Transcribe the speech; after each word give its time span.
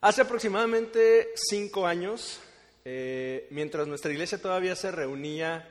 Hace 0.00 0.22
aproximadamente 0.22 1.30
cinco 1.34 1.84
años, 1.84 2.38
eh, 2.84 3.48
mientras 3.50 3.88
nuestra 3.88 4.12
iglesia 4.12 4.40
todavía 4.40 4.76
se 4.76 4.92
reunía 4.92 5.68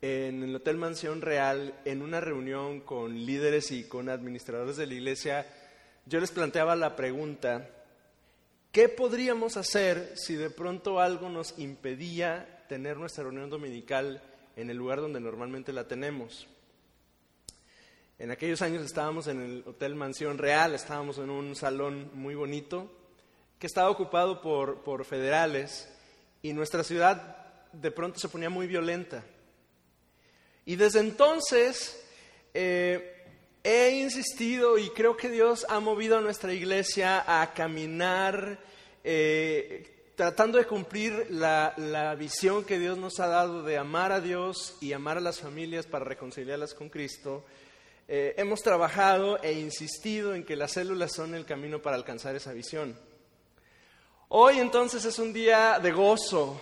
en 0.00 0.44
el 0.44 0.54
Hotel 0.54 0.76
Mansión 0.76 1.20
Real, 1.20 1.74
en 1.84 2.00
una 2.00 2.20
reunión 2.20 2.80
con 2.80 3.26
líderes 3.26 3.72
y 3.72 3.82
con 3.82 4.08
administradores 4.08 4.76
de 4.76 4.86
la 4.86 4.94
iglesia, 4.94 5.46
yo 6.04 6.20
les 6.20 6.30
planteaba 6.30 6.76
la 6.76 6.94
pregunta, 6.94 7.68
¿qué 8.70 8.88
podríamos 8.88 9.56
hacer 9.56 10.12
si 10.14 10.36
de 10.36 10.50
pronto 10.50 11.00
algo 11.00 11.28
nos 11.28 11.58
impedía 11.58 12.64
tener 12.68 12.96
nuestra 12.98 13.24
reunión 13.24 13.50
dominical 13.50 14.22
en 14.54 14.70
el 14.70 14.76
lugar 14.76 15.00
donde 15.00 15.18
normalmente 15.18 15.72
la 15.72 15.88
tenemos? 15.88 16.46
En 18.20 18.30
aquellos 18.30 18.62
años 18.62 18.84
estábamos 18.84 19.26
en 19.26 19.40
el 19.40 19.64
Hotel 19.66 19.96
Mansión 19.96 20.38
Real, 20.38 20.72
estábamos 20.72 21.18
en 21.18 21.30
un 21.30 21.56
salón 21.56 22.12
muy 22.14 22.36
bonito, 22.36 22.92
que 23.58 23.66
estaba 23.66 23.90
ocupado 23.90 24.40
por, 24.40 25.04
federales 25.04 25.88
y 26.42 26.52
nuestra 26.52 26.84
ciudad 26.84 27.36
de 27.72 27.90
pronto 27.90 28.18
se 28.18 28.28
ponía 28.28 28.50
muy 28.50 28.66
violenta. 28.66 29.24
Y 30.64 30.76
desde 30.76 31.00
entonces 31.00 32.04
eh, 32.54 33.24
he 33.62 33.90
insistido 34.00 34.78
y 34.78 34.90
creo 34.90 35.16
que 35.16 35.28
Dios 35.28 35.66
ha 35.68 35.80
movido 35.80 36.18
a 36.18 36.20
nuestra 36.20 36.52
iglesia 36.52 37.24
a 37.40 37.52
caminar 37.54 38.58
eh, 39.04 40.10
tratando 40.16 40.58
de 40.58 40.64
cumplir 40.64 41.26
la, 41.30 41.74
la, 41.76 42.14
visión 42.14 42.64
que 42.64 42.78
Dios 42.78 42.98
nos 42.98 43.20
ha 43.20 43.26
dado 43.26 43.62
de 43.62 43.76
amar 43.76 44.12
a 44.12 44.20
Dios 44.20 44.76
y 44.80 44.92
amar 44.92 45.18
a 45.18 45.20
las 45.20 45.40
familias 45.40 45.86
para 45.86 46.04
reconciliarlas 46.04 46.74
con 46.74 46.88
Cristo. 46.88 47.44
Eh, 48.08 48.34
hemos 48.38 48.62
trabajado 48.62 49.42
e 49.42 49.52
insistido 49.52 50.34
en 50.34 50.44
que 50.44 50.56
las 50.56 50.72
células 50.72 51.12
son 51.12 51.34
el 51.34 51.44
camino 51.44 51.82
para 51.82 51.96
alcanzar 51.96 52.36
esa 52.36 52.52
visión. 52.52 52.96
Hoy 54.28 54.58
entonces 54.58 55.04
es 55.04 55.20
un 55.20 55.32
día 55.32 55.78
de 55.78 55.92
gozo 55.92 56.60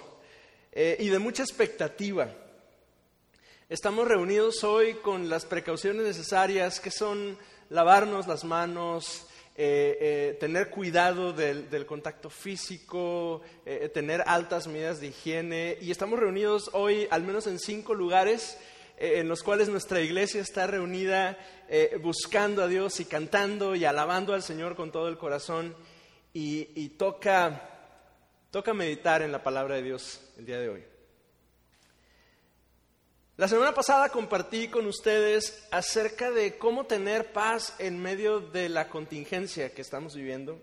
eh, 0.71 0.99
y 1.01 1.09
de 1.09 1.19
mucha 1.19 1.43
expectativa. 1.43 2.29
Estamos 3.71 4.07
reunidos 4.07 4.63
hoy 4.65 4.97
con 4.97 5.31
las 5.31 5.47
precauciones 5.47 6.03
necesarias 6.03 6.79
que 6.79 6.91
son 6.91 7.39
lavarnos 7.71 8.27
las 8.27 8.45
manos, 8.45 9.27
eh, 9.57 9.97
eh, 9.99 10.37
tener 10.39 10.69
cuidado 10.69 11.33
del, 11.33 11.87
contacto 11.87 12.29
físico, 12.29 13.41
tener 13.95 14.23
altas 14.27 14.67
medidas 14.67 15.01
de 15.01 15.07
higiene. 15.07 15.79
Y 15.81 15.91
estamos 15.91 16.19
reunidos 16.19 16.69
hoy 16.75 17.09
al 17.11 17.23
menos 17.23 17.47
en 17.47 17.59
cinco 17.59 17.95
lugares 17.95 18.59
en 18.99 19.27
los 19.27 19.43
cuales 19.43 19.71
nuestra 19.71 20.03
iglesia 20.03 20.43
está 20.43 20.67
reunida 20.67 21.39
buscando 22.03 22.63
a 22.63 22.69
Dios 22.69 23.01
y 23.01 23.07
cantando 23.07 23.75
y 23.75 23.87
alabando 23.87 24.35
al 24.35 24.43
Señor 24.43 24.77
con 24.77 24.93
todo 24.93 25.09
el 25.09 25.17
corazón 25.17 25.75
y, 26.35 26.89
toca, 26.91 27.61
toca 28.51 28.75
meditar 28.75 29.23
en 29.23 29.31
la 29.31 29.43
palabra 29.43 29.77
de 29.77 29.83
Dios 29.83 30.21
el 30.37 30.45
día 30.45 30.59
de 30.59 30.69
hoy. 30.69 30.85
La 33.37 33.49
semana 33.49 33.73
pasada 33.73 34.11
compartí 34.11 34.69
con 34.69 34.87
ustedes 34.87 35.67
acerca 35.71 36.31
de 36.31 36.59
cómo 36.59 36.87
tener 36.87 37.33
paz 37.33 37.75
en 37.79 38.01
medio 38.01 38.41
de 38.41 38.69
la 38.69 38.89
contingencia 38.89 39.73
que 39.73 39.83
estamos 39.83 40.15
viviendo. 40.15 40.61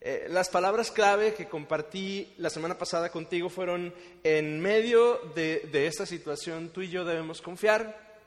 Eh, 0.00 0.26
las 0.28 0.48
palabras 0.48 0.90
clave 0.90 1.34
que 1.34 1.48
compartí 1.48 2.34
la 2.38 2.50
semana 2.50 2.78
pasada 2.78 3.10
contigo 3.10 3.48
fueron, 3.48 3.94
en 4.22 4.60
medio 4.60 5.18
de, 5.34 5.68
de 5.72 5.86
esta 5.86 6.06
situación, 6.06 6.70
tú 6.70 6.82
y 6.82 6.90
yo 6.90 7.04
debemos 7.04 7.40
confiar, 7.40 8.18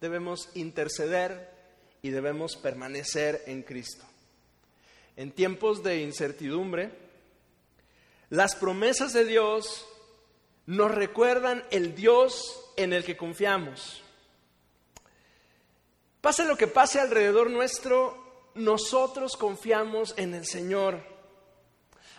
debemos 0.00 0.48
interceder 0.54 1.50
y 2.02 2.10
debemos 2.10 2.56
permanecer 2.56 3.42
en 3.46 3.62
Cristo 3.62 4.04
en 5.18 5.32
tiempos 5.32 5.82
de 5.82 6.00
incertidumbre, 6.00 6.92
las 8.30 8.54
promesas 8.54 9.12
de 9.12 9.24
Dios 9.24 9.84
nos 10.66 10.92
recuerdan 10.94 11.64
el 11.72 11.96
Dios 11.96 12.72
en 12.76 12.92
el 12.92 13.02
que 13.02 13.16
confiamos. 13.16 14.04
Pase 16.20 16.44
lo 16.44 16.56
que 16.56 16.68
pase 16.68 17.00
alrededor 17.00 17.50
nuestro, 17.50 18.52
nosotros 18.54 19.36
confiamos 19.36 20.14
en 20.16 20.34
el 20.34 20.46
Señor. 20.46 21.02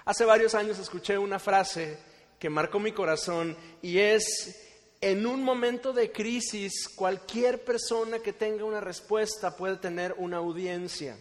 Hace 0.03 0.25
varios 0.25 0.53
años 0.53 0.77
escuché 0.77 1.17
una 1.17 1.39
frase 1.39 1.97
que 2.37 2.49
marcó 2.49 2.81
mi 2.81 2.91
corazón 2.91 3.55
y 3.81 3.99
es, 3.99 4.61
en 4.99 5.25
un 5.25 5.41
momento 5.41 5.93
de 5.93 6.11
crisis, 6.11 6.89
cualquier 6.89 7.63
persona 7.63 8.19
que 8.19 8.33
tenga 8.33 8.65
una 8.65 8.81
respuesta 8.81 9.55
puede 9.55 9.77
tener 9.77 10.15
una 10.17 10.37
audiencia. 10.37 11.17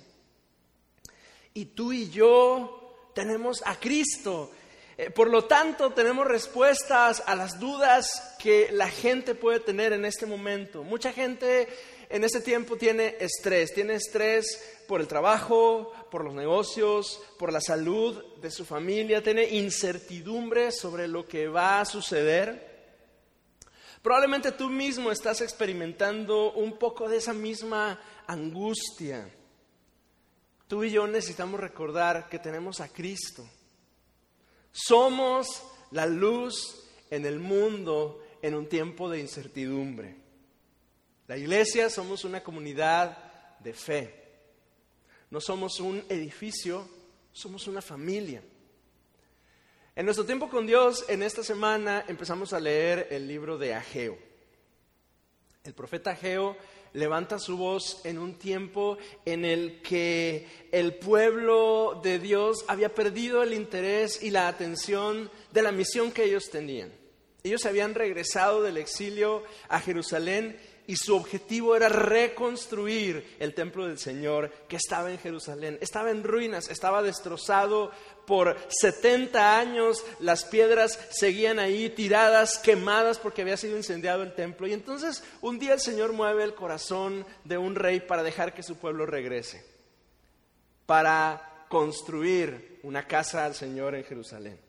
Y 1.54 1.66
tú 1.66 1.92
y 1.92 2.10
yo 2.10 3.10
tenemos 3.14 3.62
a 3.64 3.78
Cristo. 3.78 4.50
Eh, 4.96 5.10
por 5.10 5.30
lo 5.30 5.44
tanto, 5.44 5.92
tenemos 5.92 6.26
respuestas 6.26 7.22
a 7.26 7.34
las 7.34 7.60
dudas 7.60 8.36
que 8.38 8.68
la 8.72 8.88
gente 8.88 9.34
puede 9.34 9.60
tener 9.60 9.92
en 9.92 10.04
este 10.04 10.26
momento. 10.26 10.82
Mucha 10.82 11.12
gente 11.12 11.68
en 12.10 12.24
este 12.24 12.40
tiempo 12.40 12.76
tiene 12.76 13.16
estrés. 13.20 13.72
Tiene 13.74 13.94
estrés 13.94 14.82
por 14.86 15.00
el 15.00 15.06
trabajo, 15.06 15.92
por 16.10 16.24
los 16.24 16.34
negocios, 16.34 17.20
por 17.38 17.52
la 17.52 17.60
salud 17.60 18.22
de 18.40 18.50
su 18.50 18.64
familia. 18.64 19.22
Tiene 19.22 19.44
incertidumbre 19.44 20.72
sobre 20.72 21.06
lo 21.06 21.26
que 21.26 21.48
va 21.48 21.80
a 21.80 21.84
suceder. 21.84 22.68
Probablemente 24.02 24.52
tú 24.52 24.70
mismo 24.70 25.10
estás 25.10 25.40
experimentando 25.40 26.52
un 26.52 26.78
poco 26.78 27.08
de 27.08 27.18
esa 27.18 27.32
misma 27.32 28.00
angustia. 28.26 29.28
Tú 30.68 30.84
y 30.84 30.90
yo 30.90 31.06
necesitamos 31.06 31.58
recordar 31.58 32.28
que 32.28 32.38
tenemos 32.38 32.80
a 32.80 32.88
Cristo. 32.88 33.48
Somos 34.70 35.62
la 35.90 36.04
luz 36.04 36.84
en 37.10 37.24
el 37.24 37.38
mundo 37.40 38.22
en 38.42 38.54
un 38.54 38.68
tiempo 38.68 39.08
de 39.08 39.18
incertidumbre. 39.18 40.14
La 41.26 41.38
iglesia 41.38 41.88
somos 41.88 42.24
una 42.24 42.42
comunidad 42.42 43.58
de 43.60 43.72
fe. 43.72 44.14
No 45.30 45.40
somos 45.40 45.80
un 45.80 46.04
edificio, 46.10 46.86
somos 47.32 47.66
una 47.66 47.80
familia. 47.80 48.42
En 49.96 50.04
nuestro 50.04 50.26
tiempo 50.26 50.50
con 50.50 50.66
Dios, 50.66 51.04
en 51.08 51.22
esta 51.22 51.42
semana 51.42 52.04
empezamos 52.08 52.52
a 52.52 52.60
leer 52.60 53.08
el 53.10 53.26
libro 53.26 53.56
de 53.56 53.74
Ageo. 53.74 54.18
El 55.64 55.74
profeta 55.74 56.10
Ageo 56.12 56.56
levanta 56.92 57.38
su 57.38 57.56
voz 57.56 58.00
en 58.04 58.18
un 58.18 58.34
tiempo 58.34 58.98
en 59.24 59.44
el 59.44 59.80
que 59.82 60.46
el 60.72 60.94
pueblo 60.94 62.00
de 62.02 62.18
Dios 62.18 62.64
había 62.68 62.94
perdido 62.94 63.42
el 63.42 63.54
interés 63.54 64.22
y 64.22 64.30
la 64.30 64.48
atención 64.48 65.30
de 65.52 65.62
la 65.62 65.72
misión 65.72 66.12
que 66.12 66.24
ellos 66.24 66.50
tenían. 66.50 66.92
Ellos 67.42 67.66
habían 67.66 67.94
regresado 67.94 68.62
del 68.62 68.76
exilio 68.76 69.44
a 69.68 69.80
Jerusalén 69.80 70.58
y 70.88 70.96
su 70.96 71.14
objetivo 71.14 71.76
era 71.76 71.90
reconstruir 71.90 73.36
el 73.38 73.54
templo 73.54 73.86
del 73.86 73.98
Señor 73.98 74.50
que 74.68 74.76
estaba 74.76 75.10
en 75.10 75.18
Jerusalén. 75.18 75.78
Estaba 75.82 76.10
en 76.10 76.24
ruinas, 76.24 76.68
estaba 76.70 77.02
destrozado 77.02 77.90
por 78.28 78.58
70 78.68 79.58
años, 79.58 80.04
las 80.20 80.44
piedras 80.44 80.98
seguían 81.10 81.58
ahí 81.58 81.88
tiradas, 81.88 82.58
quemadas 82.58 83.18
porque 83.18 83.40
había 83.40 83.56
sido 83.56 83.78
incendiado 83.78 84.22
el 84.22 84.34
templo. 84.34 84.66
Y 84.66 84.74
entonces 84.74 85.24
un 85.40 85.58
día 85.58 85.72
el 85.72 85.80
Señor 85.80 86.12
mueve 86.12 86.44
el 86.44 86.54
corazón 86.54 87.24
de 87.44 87.56
un 87.56 87.74
rey 87.74 88.00
para 88.00 88.22
dejar 88.22 88.52
que 88.52 88.62
su 88.62 88.76
pueblo 88.76 89.06
regrese, 89.06 89.64
para 90.84 91.64
construir 91.70 92.80
una 92.82 93.06
casa 93.06 93.46
al 93.46 93.54
Señor 93.54 93.94
en 93.94 94.04
Jerusalén. 94.04 94.60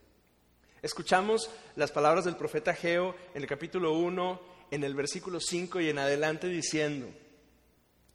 Escuchamos 0.81 1.51
las 1.75 1.91
palabras 1.91 2.23
del 2.23 2.37
profeta 2.37 2.73
Geo 2.73 3.13
en 3.35 3.41
el 3.41 3.47
capítulo 3.47 3.91
1 3.91 4.41
en 4.71 4.85
el 4.85 4.95
versículo 4.95 5.41
5 5.41 5.81
y 5.81 5.89
en 5.89 5.99
adelante 5.99 6.47
diciendo, 6.47 7.09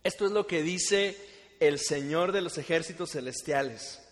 esto 0.03 0.25
es 0.25 0.33
lo 0.33 0.47
que 0.47 0.63
dice 0.63 1.19
el 1.61 1.79
Señor 1.79 2.33
de 2.33 2.41
los 2.41 2.57
ejércitos 2.57 3.11
celestiales. 3.11 4.04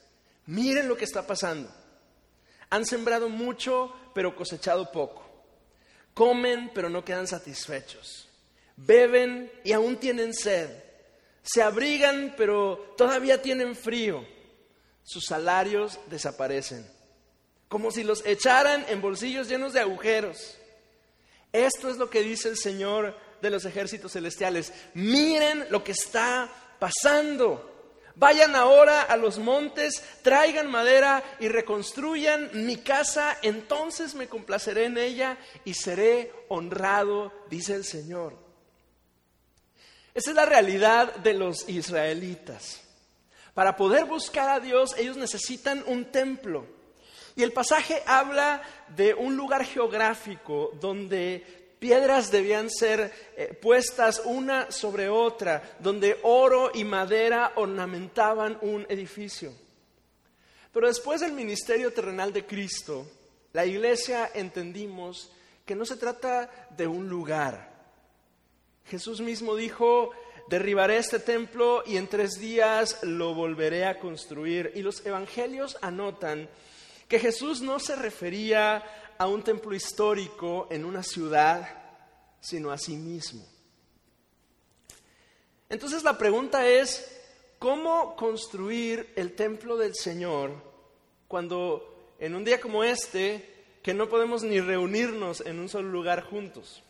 Miren 0.47 0.89
lo 0.89 0.97
que 0.97 1.05
está 1.05 1.27
pasando. 1.27 1.73
Han 2.71 2.87
sembrado 2.87 3.29
mucho, 3.29 3.95
pero 4.15 4.35
cosechado 4.35 4.91
poco. 4.91 5.29
Comen, 6.15 6.71
pero 6.75 6.89
no 6.89 7.05
quedan 7.05 7.27
satisfechos. 7.27 8.29
Beben 8.77 9.51
y 9.65 9.73
aún 9.73 9.97
tienen 9.97 10.35
sed. 10.35 10.71
Se 11.43 11.63
abrigan, 11.63 12.35
pero 12.37 12.95
todavía 12.97 13.43
tienen 13.43 13.77
frío. 13.77 14.27
Sus 15.05 15.25
salarios 15.25 15.99
desaparecen, 16.09 16.89
como 17.69 17.91
si 17.91 18.05
los 18.05 18.25
echaran 18.25 18.85
en 18.89 19.01
bolsillos 19.03 19.49
llenos 19.49 19.73
de 19.73 19.81
agujeros. 19.81 20.57
Esto 21.53 21.91
es 21.91 21.97
lo 21.97 22.09
que 22.09 22.23
dice 22.23 22.49
el 22.49 22.57
Señor 22.57 23.17
de 23.43 23.51
los 23.51 23.65
ejércitos 23.65 24.13
celestiales. 24.13 24.73
Miren 24.95 25.67
lo 25.71 25.83
que 25.83 25.93
está 25.93 26.51
pasando. 26.79 27.72
Vayan 28.15 28.55
ahora 28.57 29.03
a 29.03 29.17
los 29.17 29.39
montes, 29.39 30.03
traigan 30.23 30.71
madera 30.71 31.23
y 31.41 31.49
reconstruyan 31.49 32.51
mi 32.53 32.77
casa, 32.77 33.39
entonces 33.43 34.15
me 34.15 34.29
complaceré 34.29 34.85
en 34.85 34.99
ella 34.99 35.39
y 35.65 35.75
seré 35.75 36.33
honrado, 36.49 37.33
dice 37.49 37.75
el 37.75 37.85
Señor. 37.85 38.37
Esa 40.15 40.31
es 40.31 40.37
la 40.37 40.45
realidad 40.45 41.15
de 41.17 41.33
los 41.33 41.69
israelitas. 41.69 42.83
Para 43.55 43.77
poder 43.77 44.05
buscar 44.05 44.49
a 44.49 44.61
Dios, 44.61 44.95
ellos 44.99 45.17
necesitan 45.17 45.83
un 45.87 46.07
templo. 46.07 46.67
Y 47.35 47.43
el 47.43 47.53
pasaje 47.53 48.03
habla 48.07 48.63
de 48.95 49.15
un 49.15 49.37
lugar 49.37 49.65
geográfico 49.65 50.71
donde 50.81 51.62
piedras 51.83 52.31
debían 52.31 52.71
ser 52.71 53.13
eh, 53.37 53.59
puestas 53.61 54.23
una 54.25 54.71
sobre 54.71 55.09
otra, 55.09 55.75
donde 55.81 56.17
oro 56.23 56.71
y 56.73 56.85
madera 56.85 57.55
ornamentaban 57.57 58.57
un 58.63 58.87
edificio. 58.89 59.53
Pero 60.73 60.87
después 60.87 61.21
del 61.21 61.33
ministerio 61.33 61.93
terrenal 61.93 62.33
de 62.33 62.47
Cristo, 62.47 63.05
la 63.53 63.67
iglesia 63.67 64.31
entendimos 64.33 65.33
que 65.67 65.75
no 65.75 65.85
se 65.85 65.97
trata 65.97 66.49
de 66.71 66.87
un 66.87 67.09
lugar. 67.09 67.73
Jesús 68.87 69.21
mismo 69.21 69.57
dijo, 69.57 70.13
derribaré 70.49 70.99
este 70.99 71.19
templo 71.19 71.83
y 71.85 71.97
en 71.97 72.07
tres 72.07 72.39
días 72.39 73.03
lo 73.03 73.35
volveré 73.35 73.87
a 73.87 73.99
construir. 73.99 74.71
Y 74.77 74.83
los 74.83 75.05
evangelios 75.05 75.77
anotan 75.83 76.49
que 77.09 77.19
Jesús 77.19 77.61
no 77.61 77.81
se 77.81 77.97
refería 77.97 78.85
a 79.23 79.29
un 79.29 79.45
templo 79.45 79.73
histórico 79.73 80.67
en 80.69 80.85
una 80.85 81.05
ciudad, 81.05 81.69
sino 82.41 82.73
a 82.73 82.77
sí 82.77 82.97
mismo. 82.97 83.47
Entonces 85.69 86.03
la 86.03 86.19
pregunta 86.19 86.67
es, 86.67 87.23
¿cómo 87.61 88.17
construir 88.17 89.13
el 89.15 89.37
templo 89.37 89.77
del 89.77 89.95
Señor 89.95 90.51
cuando 91.29 92.15
en 92.19 92.35
un 92.35 92.43
día 92.43 92.61
como 92.61 92.83
este, 92.83 93.79
que 93.81 93.95
no 93.95 94.09
podemos 94.09 94.43
ni 94.43 94.59
reunirnos 94.59 95.41
en 95.43 95.61
un 95.61 95.69
solo 95.69 95.89
lugar 95.89 96.25
juntos? 96.25 96.83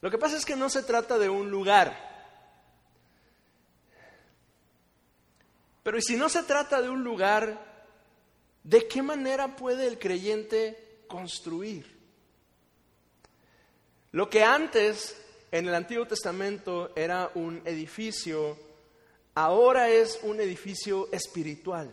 Lo 0.00 0.10
que 0.10 0.16
pasa 0.16 0.38
es 0.38 0.46
que 0.46 0.56
no 0.56 0.70
se 0.70 0.82
trata 0.82 1.18
de 1.18 1.28
un 1.28 1.50
lugar. 1.50 2.08
Pero 5.82 5.98
¿y 5.98 6.02
si 6.02 6.16
no 6.16 6.30
se 6.30 6.44
trata 6.44 6.80
de 6.80 6.88
un 6.88 7.04
lugar, 7.04 7.67
¿de 8.68 8.86
qué 8.86 9.02
manera 9.02 9.56
puede 9.56 9.86
el 9.86 9.98
creyente 9.98 11.02
construir? 11.06 11.98
Lo 14.12 14.28
que 14.28 14.44
antes 14.44 15.16
en 15.50 15.66
el 15.66 15.74
Antiguo 15.74 16.06
Testamento 16.06 16.92
era 16.94 17.30
un 17.34 17.62
edificio, 17.64 18.58
ahora 19.34 19.88
es 19.88 20.20
un 20.22 20.38
edificio 20.40 21.08
espiritual. 21.12 21.90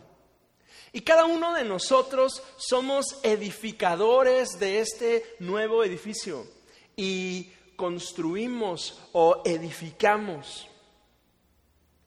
Y 0.92 1.00
cada 1.00 1.24
uno 1.24 1.54
de 1.54 1.64
nosotros 1.64 2.42
somos 2.58 3.20
edificadores 3.22 4.58
de 4.58 4.80
este 4.80 5.24
nuevo 5.38 5.82
edificio. 5.82 6.46
Y 6.94 7.52
construimos 7.76 9.02
o 9.12 9.42
edificamos. 9.46 10.68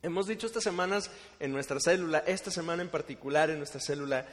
Hemos 0.01 0.27
dicho 0.27 0.48
estas 0.48 0.63
semanas 0.63 1.12
en 1.39 1.51
nuestra 1.51 1.80
célula, 1.80 2.24
esta 2.25 2.51
semana 2.51 2.81
en 2.81 2.89
particular 2.89 3.50
en 3.50 3.57
nuestra 3.57 3.81
célula, 3.81 4.27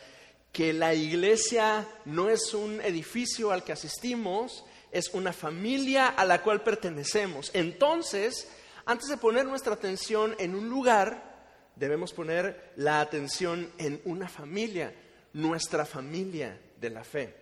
que 0.56 0.72
la 0.72 0.94
iglesia 0.94 1.86
no 2.06 2.30
es 2.30 2.54
un 2.54 2.80
edificio 2.80 3.52
al 3.52 3.62
que 3.62 3.72
asistimos, 3.72 4.64
es 4.90 5.10
una 5.12 5.34
familia 5.34 6.06
a 6.06 6.24
la 6.24 6.40
cual 6.42 6.62
pertenecemos. 6.62 7.50
Entonces, 7.52 8.48
antes 8.86 9.10
de 9.10 9.18
poner 9.18 9.44
nuestra 9.44 9.74
atención 9.74 10.34
en 10.38 10.54
un 10.54 10.70
lugar, 10.70 11.44
debemos 11.76 12.14
poner 12.14 12.72
la 12.76 13.02
atención 13.02 13.70
en 13.76 14.00
una 14.06 14.30
familia, 14.30 14.94
nuestra 15.34 15.84
familia 15.84 16.58
de 16.80 16.88
la 16.88 17.04
fe, 17.04 17.36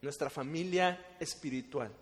nuestra 0.00 0.30
familia 0.30 0.98
espiritual 1.20 1.92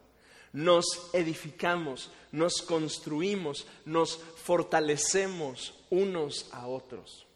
nos 0.54 1.08
edificamos, 1.14 2.10
nos 2.30 2.60
construimos, 2.60 3.66
nos 3.86 4.18
fortalecemos 4.18 5.72
unos 5.88 6.50
a 6.52 6.66
otros. 6.66 7.26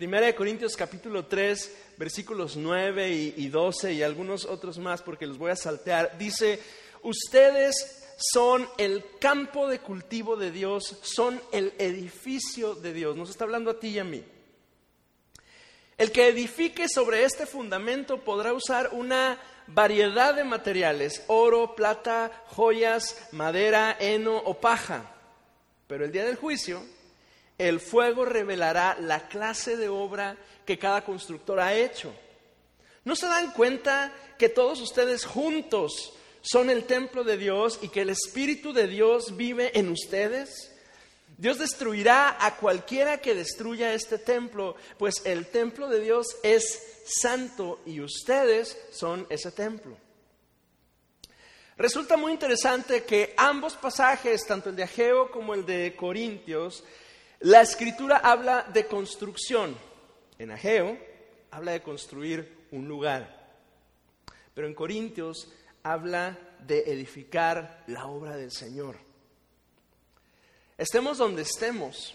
Primera 0.00 0.24
de 0.24 0.34
Corintios 0.34 0.78
capítulo 0.78 1.26
3, 1.26 1.76
versículos 1.98 2.56
9 2.56 3.34
y, 3.36 3.48
12 3.48 3.92
y 3.92 4.02
algunos 4.02 4.46
otros 4.46 4.78
más 4.78 5.02
porque 5.02 5.26
los 5.26 5.36
voy 5.36 5.50
a 5.50 5.56
saltear. 5.56 6.16
Dice, 6.16 6.58
ustedes 7.02 8.02
son 8.16 8.66
el 8.78 9.04
campo 9.20 9.68
de 9.68 9.80
cultivo 9.80 10.36
de 10.36 10.52
Dios, 10.52 10.96
son 11.02 11.38
el 11.52 11.74
edificio 11.76 12.74
de 12.74 12.94
Dios. 12.94 13.14
Nos 13.14 13.28
está 13.28 13.44
hablando 13.44 13.72
a 13.72 13.78
ti 13.78 13.88
y 13.88 13.98
a 13.98 14.04
mí. 14.04 14.24
El 15.98 16.10
que 16.12 16.28
edifique 16.28 16.88
sobre 16.88 17.24
este 17.24 17.44
fundamento 17.44 18.24
podrá 18.24 18.54
usar 18.54 18.94
una 18.94 19.38
variedad 19.66 20.34
de 20.34 20.44
materiales, 20.44 21.24
oro, 21.26 21.74
plata, 21.74 22.44
joyas, 22.46 23.28
madera, 23.32 23.98
heno 24.00 24.38
o 24.38 24.62
paja. 24.62 25.14
Pero 25.86 26.06
el 26.06 26.10
día 26.10 26.24
del 26.24 26.36
juicio, 26.36 26.82
el 27.60 27.78
fuego 27.78 28.24
revelará 28.24 28.96
la 28.98 29.28
clase 29.28 29.76
de 29.76 29.90
obra 29.90 30.34
que 30.64 30.78
cada 30.78 31.04
constructor 31.04 31.60
ha 31.60 31.74
hecho. 31.74 32.10
¿No 33.04 33.14
se 33.14 33.26
dan 33.26 33.52
cuenta 33.52 34.14
que 34.38 34.48
todos 34.48 34.80
ustedes 34.80 35.26
juntos 35.26 36.14
son 36.40 36.70
el 36.70 36.84
templo 36.84 37.22
de 37.22 37.36
Dios 37.36 37.78
y 37.82 37.88
que 37.88 38.00
el 38.00 38.08
Espíritu 38.08 38.72
de 38.72 38.86
Dios 38.86 39.36
vive 39.36 39.78
en 39.78 39.90
ustedes? 39.90 40.72
Dios 41.36 41.58
destruirá 41.58 42.38
a 42.40 42.56
cualquiera 42.56 43.18
que 43.18 43.34
destruya 43.34 43.92
este 43.92 44.16
templo, 44.16 44.74
pues 44.98 45.20
el 45.26 45.46
templo 45.46 45.88
de 45.88 46.00
Dios 46.00 46.38
es 46.42 47.02
santo 47.04 47.80
y 47.84 48.00
ustedes 48.00 48.78
son 48.90 49.26
ese 49.28 49.52
templo. 49.52 49.98
Resulta 51.76 52.16
muy 52.16 52.32
interesante 52.32 53.04
que 53.04 53.34
ambos 53.36 53.74
pasajes, 53.74 54.46
tanto 54.46 54.70
el 54.70 54.76
de 54.76 54.84
Ageo 54.84 55.30
como 55.30 55.52
el 55.52 55.66
de 55.66 55.94
Corintios, 55.94 56.84
la 57.40 57.62
escritura 57.62 58.18
habla 58.18 58.64
de 58.72 58.86
construcción. 58.86 59.76
En 60.38 60.50
Ageo 60.50 60.98
habla 61.50 61.72
de 61.72 61.82
construir 61.82 62.66
un 62.70 62.86
lugar, 62.86 63.58
pero 64.54 64.66
en 64.66 64.74
Corintios 64.74 65.52
habla 65.82 66.38
de 66.66 66.80
edificar 66.92 67.84
la 67.86 68.06
obra 68.06 68.36
del 68.36 68.52
Señor. 68.52 68.96
Estemos 70.78 71.18
donde 71.18 71.42
estemos, 71.42 72.14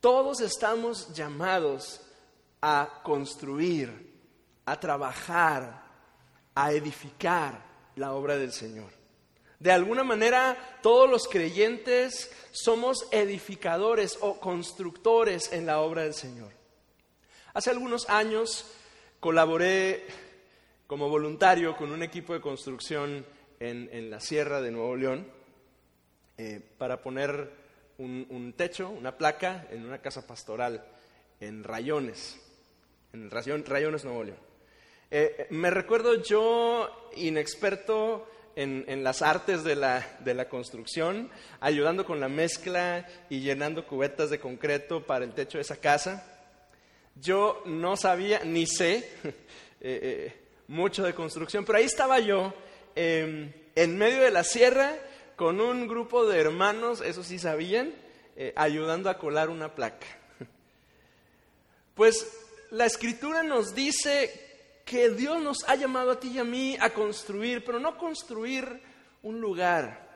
todos 0.00 0.40
estamos 0.40 1.14
llamados 1.14 2.00
a 2.60 3.00
construir, 3.02 4.12
a 4.66 4.78
trabajar, 4.78 5.84
a 6.54 6.72
edificar 6.72 7.64
la 7.96 8.12
obra 8.12 8.36
del 8.36 8.52
Señor. 8.52 9.01
De 9.62 9.70
alguna 9.70 10.02
manera, 10.02 10.56
todos 10.82 11.08
los 11.08 11.28
creyentes 11.28 12.32
somos 12.50 13.06
edificadores 13.12 14.18
o 14.20 14.40
constructores 14.40 15.52
en 15.52 15.66
la 15.66 15.78
obra 15.78 16.02
del 16.02 16.14
Señor. 16.14 16.50
Hace 17.54 17.70
algunos 17.70 18.10
años 18.10 18.74
colaboré 19.20 20.04
como 20.88 21.08
voluntario 21.08 21.76
con 21.76 21.92
un 21.92 22.02
equipo 22.02 22.32
de 22.32 22.40
construcción 22.40 23.24
en, 23.60 24.10
la 24.10 24.18
Sierra 24.18 24.60
de 24.60 24.72
Nuevo 24.72 24.96
León 24.96 25.28
eh, 26.38 26.60
para 26.76 27.00
poner 27.00 27.48
un, 27.98 28.54
techo, 28.56 28.90
una 28.90 29.16
placa 29.16 29.68
en 29.70 29.84
una 29.84 29.98
casa 29.98 30.26
pastoral 30.26 30.84
en 31.38 31.62
Rayones, 31.62 32.36
en 33.12 33.30
Rayones, 33.30 34.04
Nuevo 34.04 34.24
León. 34.24 34.38
Eh, 35.08 35.46
me 35.50 35.70
recuerdo 35.70 36.20
yo, 36.20 37.10
inexperto 37.14 38.26
en, 38.56 39.04
las 39.04 39.22
artes 39.22 39.64
de 39.64 39.76
la, 39.76 40.06
de 40.20 40.34
la, 40.34 40.48
construcción, 40.48 41.30
ayudando 41.60 42.04
con 42.04 42.20
la 42.20 42.28
mezcla 42.28 43.06
y 43.30 43.40
llenando 43.40 43.86
cubetas 43.86 44.30
de 44.30 44.40
concreto 44.40 45.06
para 45.06 45.24
el 45.24 45.32
techo 45.32 45.58
de 45.58 45.62
esa 45.62 45.76
casa. 45.76 46.26
Yo 47.16 47.62
no 47.66 47.96
sabía 47.96 48.40
ni 48.44 48.66
sé 48.66 49.10
eh, 49.80 50.34
mucho 50.68 51.02
de 51.02 51.14
construcción, 51.14 51.64
pero 51.64 51.78
ahí 51.78 51.84
estaba 51.84 52.18
yo, 52.18 52.54
em, 52.94 53.52
en 53.74 53.98
medio 53.98 54.22
de 54.22 54.30
la 54.30 54.44
sierra, 54.44 54.94
con 55.36 55.60
un 55.60 55.88
grupo 55.88 56.26
de 56.26 56.40
hermanos, 56.40 57.00
eso 57.00 57.24
sí 57.24 57.38
sabían, 57.38 57.92
eh, 58.36 58.52
ayudando 58.56 59.10
a 59.10 59.18
colar 59.18 59.50
una 59.50 59.74
placa. 59.74 60.06
Pues 61.94 62.26
la 62.70 62.86
escritura 62.86 63.42
nos 63.42 63.74
dice 63.74 64.51
que 64.92 65.08
Dios 65.08 65.40
nos 65.40 65.66
ha 65.68 65.74
llamado 65.74 66.10
a 66.10 66.20
ti 66.20 66.32
y 66.34 66.38
a 66.38 66.44
mí 66.44 66.76
a 66.78 66.90
construir, 66.90 67.64
pero 67.64 67.80
no 67.80 67.96
construir 67.96 68.82
un 69.22 69.40
lugar. 69.40 70.06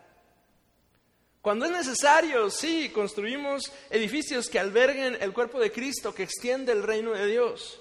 Cuando 1.40 1.64
es 1.64 1.71
necesario, 1.71 2.50
sí, 2.50 2.90
construimos 2.90 3.73
edificios 3.88 4.50
que 4.50 4.59
alberguen 4.59 5.16
el 5.18 5.33
cuerpo 5.33 5.59
de 5.59 5.73
Cristo, 5.73 6.14
que 6.14 6.25
extiende 6.25 6.73
el 6.73 6.83
reino 6.83 7.12
de 7.12 7.26
Dios, 7.26 7.80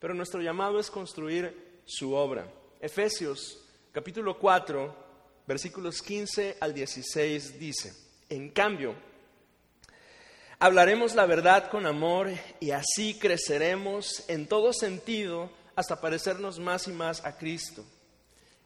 pero 0.00 0.12
nuestro 0.12 0.42
llamado 0.42 0.80
es 0.80 0.90
construir 0.90 1.82
su 1.84 2.14
obra. 2.14 2.52
Efesios 2.80 3.64
capítulo 3.92 4.36
4, 4.36 4.92
versículos 5.46 6.02
15 6.02 6.56
al 6.58 6.74
16 6.74 7.60
dice, 7.60 7.94
en 8.28 8.50
cambio, 8.50 8.96
hablaremos 10.58 11.14
la 11.14 11.26
verdad 11.26 11.70
con 11.70 11.86
amor 11.86 12.28
y 12.58 12.72
así 12.72 13.20
creceremos 13.20 14.24
en 14.26 14.48
todo 14.48 14.72
sentido 14.72 15.62
hasta 15.76 16.00
parecernos 16.00 16.58
más 16.58 16.88
y 16.88 16.92
más 16.92 17.24
a 17.24 17.36
Cristo, 17.36 17.84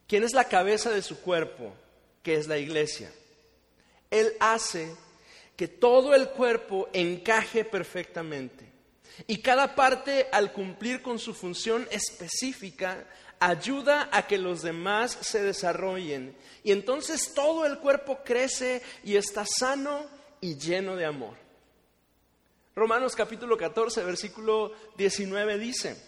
quien 0.06 0.24
es 0.24 0.32
la 0.32 0.44
cabeza 0.44 0.90
de 0.90 1.02
su 1.02 1.20
cuerpo, 1.20 1.72
que 2.22 2.34
es 2.34 2.48
la 2.48 2.58
iglesia. 2.58 3.12
Él 4.10 4.32
hace 4.40 4.94
que 5.56 5.68
todo 5.68 6.14
el 6.14 6.28
cuerpo 6.30 6.88
encaje 6.92 7.64
perfectamente 7.64 8.66
Y 9.26 9.38
cada 9.38 9.74
parte, 9.74 10.28
al 10.30 10.52
cumplir 10.52 11.02
con 11.02 11.18
su 11.18 11.34
función 11.34 11.88
específica, 11.90 13.04
ayuda 13.40 14.08
a 14.12 14.26
que 14.28 14.38
los 14.38 14.62
demás 14.62 15.18
se 15.20 15.42
desarrollen. 15.42 16.36
Y 16.62 16.70
entonces 16.70 17.34
todo 17.34 17.66
el 17.66 17.78
cuerpo 17.78 18.20
crece 18.24 18.80
y 19.02 19.16
está 19.16 19.44
sano 19.44 20.06
y 20.40 20.56
lleno 20.56 20.94
de 20.94 21.06
amor. 21.06 21.36
Romanos 22.76 23.16
capítulo 23.16 23.56
14, 23.56 24.04
versículo 24.04 24.72
19 24.96 25.58
dice, 25.58 26.00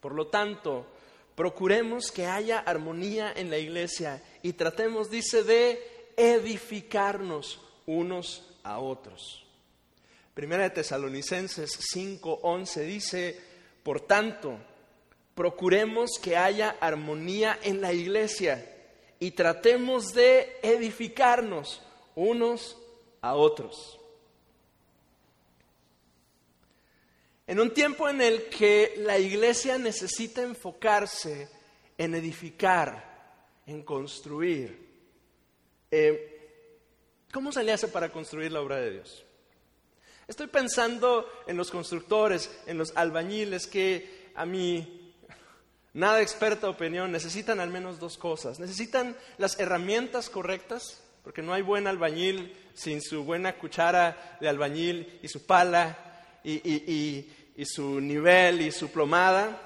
por 0.00 0.14
lo 0.14 0.28
tanto, 0.28 0.86
procuremos 1.34 2.10
que 2.10 2.26
haya 2.26 2.58
armonía 2.58 3.32
en 3.34 3.50
la 3.50 3.58
iglesia 3.58 4.22
y 4.42 4.54
tratemos, 4.54 5.10
dice, 5.10 5.42
de 5.42 6.12
edificarnos 6.16 7.60
unos 7.86 8.42
a 8.62 8.78
otros. 8.78 9.44
Primera 10.34 10.64
de 10.64 10.70
Tesalonicenses 10.70 11.78
5:11 11.94 12.84
dice, 12.84 13.40
por 13.82 14.00
tanto, 14.00 14.58
procuremos 15.34 16.18
que 16.22 16.36
haya 16.36 16.76
armonía 16.80 17.58
en 17.62 17.80
la 17.80 17.92
iglesia 17.92 18.74
y 19.18 19.30
tratemos 19.30 20.12
de 20.12 20.58
edificarnos 20.62 21.82
unos 22.14 22.76
a 23.20 23.34
otros. 23.34 23.98
En 27.46 27.60
un 27.60 27.72
tiempo 27.72 28.08
en 28.08 28.20
el 28.20 28.48
que 28.48 28.94
la 28.98 29.18
iglesia 29.18 29.78
necesita 29.78 30.42
enfocarse 30.42 31.48
en 31.96 32.16
edificar, 32.16 33.62
en 33.66 33.82
construir, 33.82 34.84
eh, 35.90 37.24
¿cómo 37.32 37.52
se 37.52 37.62
le 37.62 37.72
hace 37.72 37.86
para 37.86 38.10
construir 38.10 38.50
la 38.50 38.60
obra 38.60 38.76
de 38.76 38.90
Dios? 38.90 39.24
Estoy 40.26 40.48
pensando 40.48 41.28
en 41.46 41.56
los 41.56 41.70
constructores, 41.70 42.50
en 42.66 42.78
los 42.78 42.96
albañiles 42.96 43.68
que 43.68 44.32
a 44.34 44.44
mi 44.44 45.14
nada 45.94 46.20
experta 46.20 46.68
opinión 46.68 47.12
necesitan 47.12 47.60
al 47.60 47.70
menos 47.70 48.00
dos 48.00 48.18
cosas. 48.18 48.58
Necesitan 48.58 49.16
las 49.38 49.60
herramientas 49.60 50.28
correctas, 50.30 51.00
porque 51.22 51.42
no 51.42 51.54
hay 51.54 51.62
buen 51.62 51.86
albañil 51.86 52.56
sin 52.74 53.00
su 53.00 53.22
buena 53.22 53.56
cuchara 53.56 54.36
de 54.40 54.48
albañil 54.48 55.20
y 55.22 55.28
su 55.28 55.46
pala 55.46 56.05
y, 56.46 57.64
su 57.64 58.00
nivel 58.00 58.62
y 58.62 58.72
su 58.72 58.90
plomada. 58.90 59.62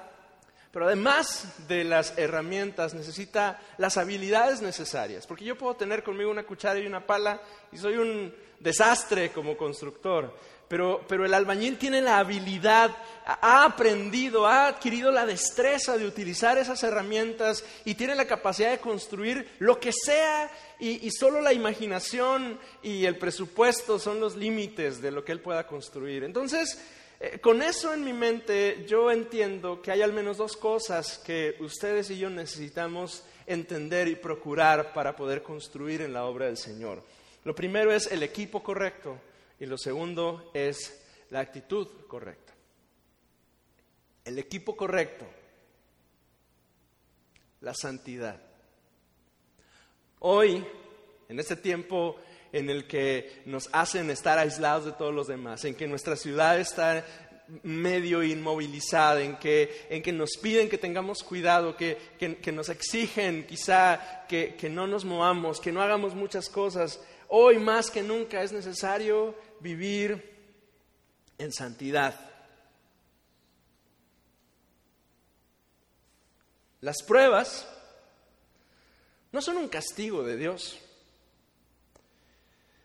Pero 0.71 0.85
además 0.85 1.67
de 1.67 1.83
las 1.83 2.17
herramientas, 2.17 2.93
necesita 2.93 3.59
las 3.77 3.97
habilidades 3.97 4.61
necesarias. 4.61 5.27
Porque 5.27 5.43
yo 5.43 5.57
puedo 5.57 5.75
tener 5.75 6.01
conmigo 6.01 6.31
una 6.31 6.43
cuchara 6.43 6.79
y 6.79 6.85
una 6.85 7.05
pala 7.05 7.41
y 7.71 7.77
soy 7.77 7.97
un 7.97 8.33
desastre 8.59 9.31
como 9.31 9.57
constructor. 9.57 10.33
Pero, 10.71 11.03
pero, 11.05 11.25
el 11.25 11.33
albañil 11.33 11.77
tiene 11.77 12.01
la 12.01 12.19
habilidad, 12.19 12.95
ha 13.25 13.65
aprendido, 13.65 14.47
ha 14.47 14.67
adquirido 14.67 15.11
la 15.11 15.25
destreza 15.25 15.97
de 15.97 16.07
utilizar 16.07 16.57
esas 16.57 16.81
herramientas 16.83 17.65
y 17.83 17.95
tiene 17.95 18.15
la 18.15 18.23
capacidad 18.23 18.71
de 18.71 18.77
construir 18.77 19.49
lo 19.59 19.81
que 19.81 19.91
sea 19.91 20.49
y, 20.79 21.11
solo 21.11 21.41
la 21.41 21.51
imaginación 21.51 22.57
y 22.81 23.03
el 23.03 23.17
presupuesto 23.17 23.99
son 23.99 24.21
los 24.21 24.37
límites 24.37 25.01
de 25.01 25.11
lo 25.11 25.25
que 25.25 25.33
él 25.33 25.41
pueda 25.41 25.67
construir. 25.67 26.23
Entonces, 26.23 26.81
eh, 27.19 27.39
con 27.39 27.61
eso 27.61 27.93
en 27.93 28.05
mi 28.05 28.13
mente, 28.13 28.85
yo 28.87 29.11
entiendo 29.11 29.81
que 29.81 29.91
hay 29.91 30.01
al 30.01 30.13
menos 30.13 30.37
dos 30.37 30.55
cosas 30.55 31.17
que 31.17 31.57
ustedes 31.59 32.09
y 32.11 32.17
yo 32.17 32.29
necesitamos 32.29 33.25
entender 33.45 34.07
y 34.07 34.15
procurar 34.15 34.93
para 34.93 35.17
poder 35.17 35.43
construir 35.43 36.01
en 36.01 36.13
la 36.13 36.23
obra 36.23 36.45
del 36.45 36.55
Señor. 36.55 37.03
Lo 37.43 37.53
primero 37.53 37.91
es 37.91 38.09
el 38.09 38.23
equipo 38.23 38.63
correcto 38.63 39.19
y 39.61 39.67
lo 39.67 39.77
segundo 39.77 40.49
es 40.55 40.99
la 41.29 41.39
actitud 41.39 41.87
correcta. 42.07 42.51
El 44.25 44.39
equipo 44.39 44.75
correcto, 44.75 45.27
la 47.61 47.75
santidad. 47.75 48.41
Hoy, 50.17 50.65
en 51.29 51.39
este 51.39 51.55
tiempo 51.55 52.17
en 52.51 52.71
el 52.71 52.87
que 52.87 53.43
nos 53.45 53.69
hacen 53.71 54.09
estar 54.09 54.39
aislados 54.39 54.85
de 54.85 54.93
todos 54.93 55.13
los 55.13 55.27
demás, 55.27 55.63
en 55.63 55.75
que 55.75 55.87
nuestra 55.87 56.15
ciudad 56.15 56.59
está 56.59 57.05
medio 57.61 58.23
inmovilizada, 58.23 59.21
en 59.21 59.37
que, 59.37 59.85
en 59.91 60.01
que 60.01 60.11
nos 60.11 60.37
piden 60.41 60.69
que 60.69 60.79
tengamos 60.79 61.21
cuidado, 61.21 61.77
que, 61.77 61.97
que, 62.17 62.51
nos 62.51 62.69
exigen 62.69 63.45
quizá 63.45 64.25
que, 64.27 64.55
que 64.55 64.69
no 64.69 64.87
nos 64.87 65.05
movamos, 65.05 65.59
que 65.59 65.71
no 65.71 65.83
hagamos 65.83 66.15
muchas 66.15 66.49
cosas. 66.49 66.99
Hoy 67.27 67.59
más 67.59 67.89
que 67.89 68.03
nunca 68.03 68.41
es 68.41 68.51
necesario 68.51 69.35
vivir 69.61 70.31
en 71.37 71.51
santidad. 71.51 72.19
Las 76.81 77.03
pruebas 77.03 77.67
no 79.31 79.41
son 79.41 79.57
un 79.57 79.69
castigo 79.69 80.23
de 80.23 80.37
Dios. 80.37 80.79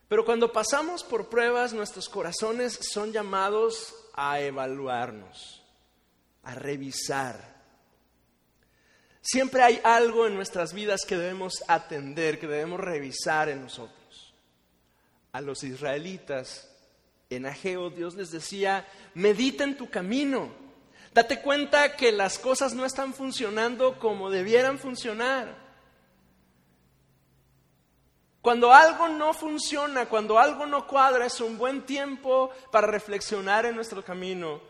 Pero 0.09 0.25
cuando 0.25 0.53
pasamos 0.53 1.03
por 1.03 1.29
pruebas, 1.29 1.73
nuestros 1.73 2.09
corazones 2.09 2.79
son 2.93 3.13
llamados 3.13 3.95
a 4.15 4.41
evaluarnos, 4.41 5.63
a 6.45 6.55
revisar. 6.55 7.57
Siempre 9.21 9.63
hay 9.63 9.81
algo 9.83 10.29
en 10.29 10.37
nuestras 10.37 10.73
vidas 10.73 11.01
que 11.05 11.17
debemos 11.17 11.65
atender, 11.67 12.39
que 12.39 12.47
debemos 12.47 12.79
revisar 12.79 13.49
en 13.49 13.63
nosotros 13.63 14.06
a 15.37 15.43
los 15.43 15.63
israelitas 15.65 16.67
en 17.29 17.45
Ageo, 17.45 17.91
Dios 17.91 18.15
les 18.15 18.31
decía, 18.31 18.89
medita 19.13 19.65
en 19.65 19.77
tu 19.77 19.91
camino, 19.91 20.49
date 21.13 21.43
cuenta 21.43 21.95
que 21.95 22.11
las 22.11 22.39
cosas 22.39 22.73
no 22.73 22.87
están 22.87 23.13
funcionando 23.13 23.99
como 23.99 24.31
debieran 24.31 24.79
funcionar. 24.79 25.55
Cuando 28.41 28.73
algo 28.73 29.09
no 29.09 29.35
funciona, 29.35 30.07
cuando 30.07 30.39
algo 30.39 30.65
no 30.65 30.87
cuadra, 30.87 31.27
es 31.27 31.39
un 31.43 31.59
buen 31.59 31.85
tiempo 31.85 32.51
para 32.73 32.87
reflexionar 32.87 33.67
en 33.67 33.77
nuestro 33.77 34.03
camino 34.03 34.63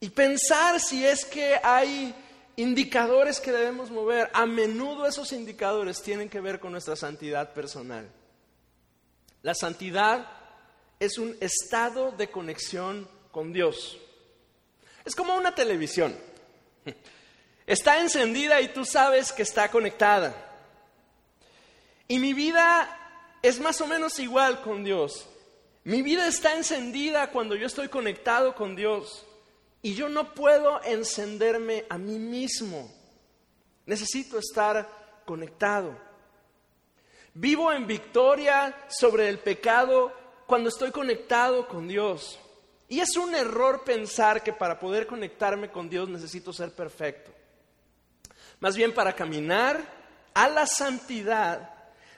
y 0.00 0.08
pensar 0.08 0.80
si 0.80 1.06
es 1.06 1.24
que 1.24 1.60
hay 1.62 2.12
indicadores 2.56 3.38
que 3.38 3.52
debemos 3.52 3.88
mover. 3.92 4.30
A 4.32 4.46
menudo 4.46 5.06
esos 5.06 5.30
indicadores 5.30 6.02
tienen 6.02 6.28
que 6.28 6.40
ver 6.40 6.58
con 6.58 6.72
nuestra 6.72 6.96
santidad 6.96 7.52
personal. 7.52 8.10
La 9.42 9.54
santidad 9.54 10.26
es 10.98 11.18
un 11.18 11.36
estado 11.40 12.12
de 12.12 12.30
conexión 12.30 13.08
con 13.32 13.52
Dios. 13.52 13.98
Es 15.04 15.14
como 15.14 15.34
una 15.34 15.54
televisión. 15.54 16.16
Está 17.66 18.00
encendida 18.00 18.60
y 18.60 18.68
tú 18.68 18.84
sabes 18.84 19.32
que 19.32 19.42
está 19.42 19.70
conectada. 19.70 20.34
Y 22.08 22.18
mi 22.18 22.34
vida 22.34 22.96
es 23.42 23.60
más 23.60 23.80
o 23.80 23.86
menos 23.86 24.18
igual 24.18 24.60
con 24.60 24.84
Dios. 24.84 25.26
Mi 25.84 26.02
vida 26.02 26.26
está 26.26 26.56
encendida 26.56 27.30
cuando 27.30 27.54
yo 27.54 27.66
estoy 27.66 27.88
conectado 27.88 28.54
con 28.54 28.76
Dios. 28.76 29.24
Y 29.82 29.94
yo 29.94 30.08
no 30.08 30.34
puedo 30.34 30.82
encenderme 30.82 31.86
a 31.88 31.96
mí 31.96 32.18
mismo. 32.18 32.92
Necesito 33.86 34.38
estar 34.38 35.22
conectado. 35.24 36.09
Vivo 37.34 37.72
en 37.72 37.86
victoria 37.86 38.86
sobre 38.88 39.28
el 39.28 39.38
pecado 39.38 40.12
cuando 40.46 40.68
estoy 40.68 40.90
conectado 40.90 41.68
con 41.68 41.86
Dios. 41.86 42.38
Y 42.88 42.98
es 42.98 43.16
un 43.16 43.34
error 43.34 43.84
pensar 43.84 44.42
que 44.42 44.52
para 44.52 44.80
poder 44.80 45.06
conectarme 45.06 45.70
con 45.70 45.88
Dios 45.88 46.08
necesito 46.08 46.52
ser 46.52 46.74
perfecto. 46.74 47.30
Más 48.58 48.76
bien 48.76 48.92
para 48.92 49.14
caminar 49.14 49.80
a 50.34 50.48
la 50.48 50.66
santidad 50.66 51.72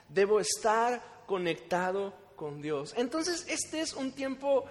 debo 0.09 0.39
estar 0.39 1.01
conectado 1.27 2.13
con 2.35 2.61
Dios. 2.61 2.93
Entonces 2.97 3.45
este 3.47 3.81
es 3.81 3.93
un 3.93 4.13
tiempo 4.13 4.65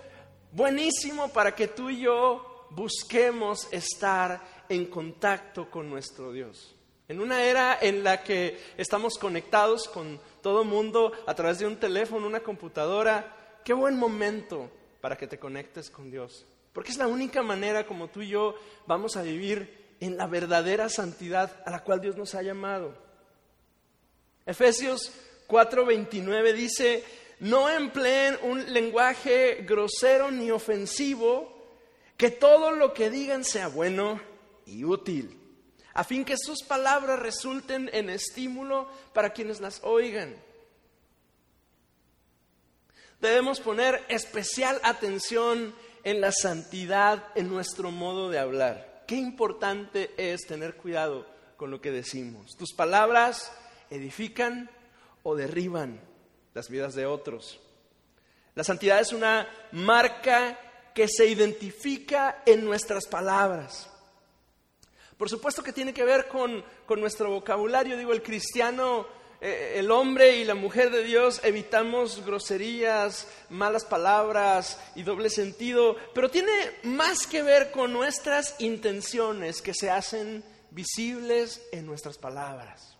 buenísimo 0.50 1.28
para 1.28 1.54
que 1.54 1.68
tú 1.68 1.88
y 1.88 2.00
yo 2.00 2.66
busquemos 2.70 3.68
estar 3.70 4.40
en 4.68 4.86
contacto 4.86 5.70
con 5.70 5.88
nuestro 5.88 6.32
Dios. 6.32 6.74
En 7.12 7.20
una 7.20 7.44
era 7.44 7.78
en 7.78 8.02
la 8.02 8.24
que 8.24 8.58
estamos 8.78 9.18
conectados 9.18 9.86
con 9.86 10.18
todo 10.40 10.64
mundo 10.64 11.12
a 11.26 11.34
través 11.34 11.58
de 11.58 11.66
un 11.66 11.76
teléfono, 11.76 12.26
una 12.26 12.40
computadora, 12.40 13.36
qué 13.62 13.74
buen 13.74 13.98
momento 13.98 14.70
para 15.02 15.18
que 15.18 15.26
te 15.26 15.38
conectes 15.38 15.90
con 15.90 16.10
Dios. 16.10 16.46
Porque 16.72 16.90
es 16.90 16.96
la 16.96 17.08
única 17.08 17.42
manera 17.42 17.86
como 17.86 18.08
tú 18.08 18.22
y 18.22 18.28
yo 18.28 18.54
vamos 18.86 19.18
a 19.18 19.22
vivir 19.22 19.92
en 20.00 20.16
la 20.16 20.26
verdadera 20.26 20.88
santidad 20.88 21.62
a 21.66 21.70
la 21.70 21.84
cual 21.84 22.00
Dios 22.00 22.16
nos 22.16 22.34
ha 22.34 22.40
llamado. 22.40 22.94
Efesios 24.46 25.12
4:29 25.48 26.54
dice, 26.54 27.04
no 27.40 27.68
empleen 27.68 28.38
un 28.40 28.72
lenguaje 28.72 29.66
grosero 29.68 30.30
ni 30.30 30.50
ofensivo, 30.50 31.62
que 32.16 32.30
todo 32.30 32.70
lo 32.70 32.94
que 32.94 33.10
digan 33.10 33.44
sea 33.44 33.68
bueno 33.68 34.18
y 34.64 34.84
útil 34.84 35.41
a 35.94 36.04
fin 36.04 36.24
que 36.24 36.36
sus 36.38 36.62
palabras 36.62 37.18
resulten 37.18 37.90
en 37.92 38.10
estímulo 38.10 38.88
para 39.12 39.30
quienes 39.30 39.60
las 39.60 39.80
oigan. 39.82 40.34
Debemos 43.20 43.60
poner 43.60 44.04
especial 44.08 44.80
atención 44.82 45.74
en 46.02 46.20
la 46.20 46.32
santidad 46.32 47.24
en 47.34 47.48
nuestro 47.48 47.90
modo 47.90 48.30
de 48.30 48.38
hablar. 48.38 49.04
Qué 49.06 49.14
importante 49.16 50.10
es 50.16 50.46
tener 50.46 50.76
cuidado 50.76 51.26
con 51.56 51.70
lo 51.70 51.80
que 51.80 51.92
decimos. 51.92 52.56
Tus 52.56 52.72
palabras 52.72 53.52
edifican 53.90 54.70
o 55.22 55.36
derriban 55.36 56.00
las 56.54 56.68
vidas 56.68 56.94
de 56.94 57.06
otros. 57.06 57.60
La 58.54 58.64
santidad 58.64 59.00
es 59.00 59.12
una 59.12 59.48
marca 59.72 60.58
que 60.94 61.06
se 61.08 61.26
identifica 61.26 62.42
en 62.44 62.64
nuestras 62.64 63.06
palabras. 63.06 63.88
Por 65.22 65.30
supuesto 65.30 65.62
que 65.62 65.72
tiene 65.72 65.94
que 65.94 66.02
ver 66.02 66.26
con, 66.26 66.64
nuestro 67.00 67.30
vocabulario. 67.30 67.96
Digo, 67.96 68.12
el 68.12 68.24
cristiano, 68.24 69.06
eh, 69.40 69.74
el 69.76 69.88
hombre 69.92 70.38
y 70.38 70.44
la 70.44 70.56
mujer 70.56 70.90
de 70.90 71.04
Dios 71.04 71.40
evitamos 71.44 72.26
groserías, 72.26 73.28
malas 73.48 73.84
palabras 73.84 74.80
y 74.96 75.04
doble 75.04 75.30
sentido, 75.30 75.94
pero 76.12 76.28
tiene 76.28 76.50
más 76.82 77.28
que 77.28 77.44
ver 77.44 77.70
con 77.70 77.92
nuestras 77.92 78.56
intenciones 78.58 79.62
que 79.62 79.74
se 79.74 79.90
hacen 79.90 80.42
visibles 80.72 81.68
en 81.70 81.86
nuestras 81.86 82.18
palabras. 82.18 82.98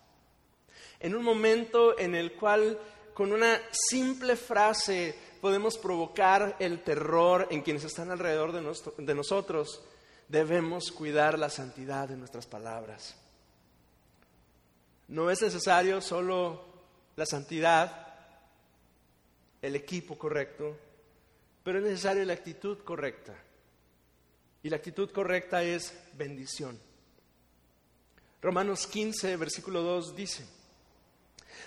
En 1.01 1.15
un 1.15 1.25
momento 1.25 1.99
en 1.99 2.15
el 2.15 2.35
cual 2.35 2.79
con 3.13 3.33
una 3.33 3.59
simple 3.69 4.37
frase 4.37 5.13
podemos 5.41 5.77
provocar 5.77 6.55
el 6.59 6.83
terror 6.83 7.49
en 7.51 7.63
quienes 7.63 7.83
están 7.83 8.11
alrededor 8.11 8.53
de, 8.53 9.13
nosotros, 9.13 9.83
debemos 10.27 10.91
cuidar 10.91 11.37
la 11.37 11.49
santidad 11.49 12.07
de 12.07 12.17
nuestras 12.17 12.45
palabras. 12.45 13.15
No 15.07 15.29
es 15.29 15.41
necesario 15.41 16.01
solo 16.01 16.63
la 17.15 17.25
santidad, 17.25 18.07
el 19.61 19.75
equipo 19.75 20.17
correcto, 20.17 20.75
pero 21.63 21.79
es 21.79 21.85
necesaria 21.85 22.25
la 22.25 22.33
actitud 22.33 22.79
correcta. 22.79 23.33
Y 24.63 24.69
la 24.69 24.77
actitud 24.77 25.11
correcta 25.11 25.61
es 25.63 25.93
bendición. 26.17 26.79
Romanos 28.41 28.87
15, 28.87 29.37
versículo 29.37 29.81
2 29.81 30.15
dice, 30.15 30.45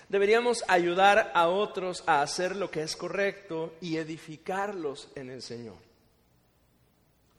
Deberíamos 0.09 0.63
ayudar 0.67 1.31
a 1.33 1.47
otros 1.47 2.03
a 2.05 2.21
hacer 2.21 2.55
lo 2.55 2.71
que 2.71 2.81
es 2.81 2.95
correcto 2.95 3.73
y 3.81 3.97
edificarlos 3.97 5.09
en 5.15 5.29
el 5.29 5.41
Señor. 5.41 5.75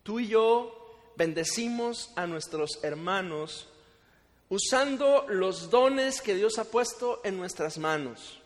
Tú 0.02 0.20
y 0.20 0.28
yo 0.28 0.87
bendecimos 1.18 2.10
a 2.14 2.28
nuestros 2.28 2.78
hermanos 2.84 3.66
usando 4.48 5.26
los 5.28 5.68
dones 5.68 6.22
que 6.22 6.36
Dios 6.36 6.58
ha 6.58 6.64
puesto 6.64 7.20
en 7.24 7.36
nuestras 7.36 7.76
manos. 7.76 8.40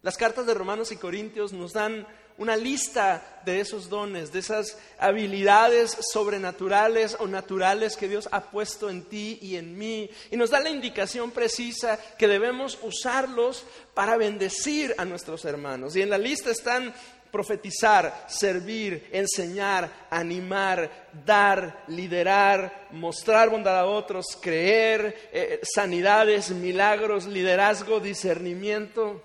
Las 0.00 0.16
cartas 0.16 0.46
de 0.46 0.54
Romanos 0.54 0.90
y 0.90 0.96
Corintios 0.96 1.52
nos 1.52 1.74
dan 1.74 2.06
una 2.38 2.56
lista 2.56 3.42
de 3.44 3.60
esos 3.60 3.90
dones, 3.90 4.32
de 4.32 4.38
esas 4.38 4.78
habilidades 4.98 5.96
sobrenaturales 6.12 7.18
o 7.20 7.28
naturales 7.28 7.98
que 7.98 8.08
Dios 8.08 8.30
ha 8.32 8.50
puesto 8.50 8.88
en 8.88 9.04
ti 9.04 9.38
y 9.42 9.56
en 9.56 9.76
mí. 9.76 10.08
Y 10.30 10.38
nos 10.38 10.50
da 10.50 10.58
la 10.58 10.70
indicación 10.70 11.30
precisa 11.32 12.00
que 12.18 12.28
debemos 12.28 12.78
usarlos 12.82 13.64
para 13.92 14.16
bendecir 14.16 14.94
a 14.96 15.04
nuestros 15.04 15.44
hermanos. 15.44 15.94
Y 15.94 16.00
en 16.00 16.10
la 16.10 16.18
lista 16.18 16.50
están 16.50 16.94
profetizar, 17.32 18.26
servir, 18.28 19.08
enseñar, 19.10 20.06
animar, 20.10 21.08
dar, 21.24 21.82
liderar, 21.88 22.88
mostrar 22.90 23.48
bondad 23.48 23.78
a 23.78 23.86
otros, 23.86 24.36
creer, 24.40 25.30
eh, 25.32 25.60
sanidades, 25.62 26.50
milagros, 26.50 27.26
liderazgo, 27.26 28.00
discernimiento. 28.00 29.22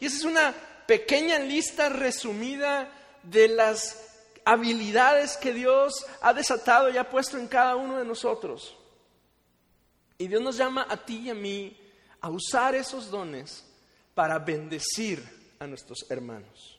Y 0.00 0.06
esa 0.06 0.16
es 0.16 0.24
una 0.24 0.54
pequeña 0.86 1.38
lista 1.38 1.90
resumida 1.90 2.90
de 3.22 3.48
las 3.48 4.08
habilidades 4.46 5.36
que 5.36 5.52
Dios 5.52 6.06
ha 6.22 6.32
desatado 6.32 6.88
y 6.88 6.96
ha 6.96 7.10
puesto 7.10 7.36
en 7.36 7.46
cada 7.46 7.76
uno 7.76 7.98
de 7.98 8.06
nosotros. 8.06 8.74
Y 10.16 10.28
Dios 10.28 10.40
nos 10.40 10.56
llama 10.56 10.86
a 10.88 10.96
ti 10.96 11.26
y 11.26 11.30
a 11.30 11.34
mí 11.34 11.78
a 12.22 12.30
usar 12.30 12.74
esos 12.74 13.10
dones 13.10 13.66
para 14.14 14.38
bendecir 14.38 15.22
a 15.58 15.66
nuestros 15.66 16.06
hermanos. 16.08 16.71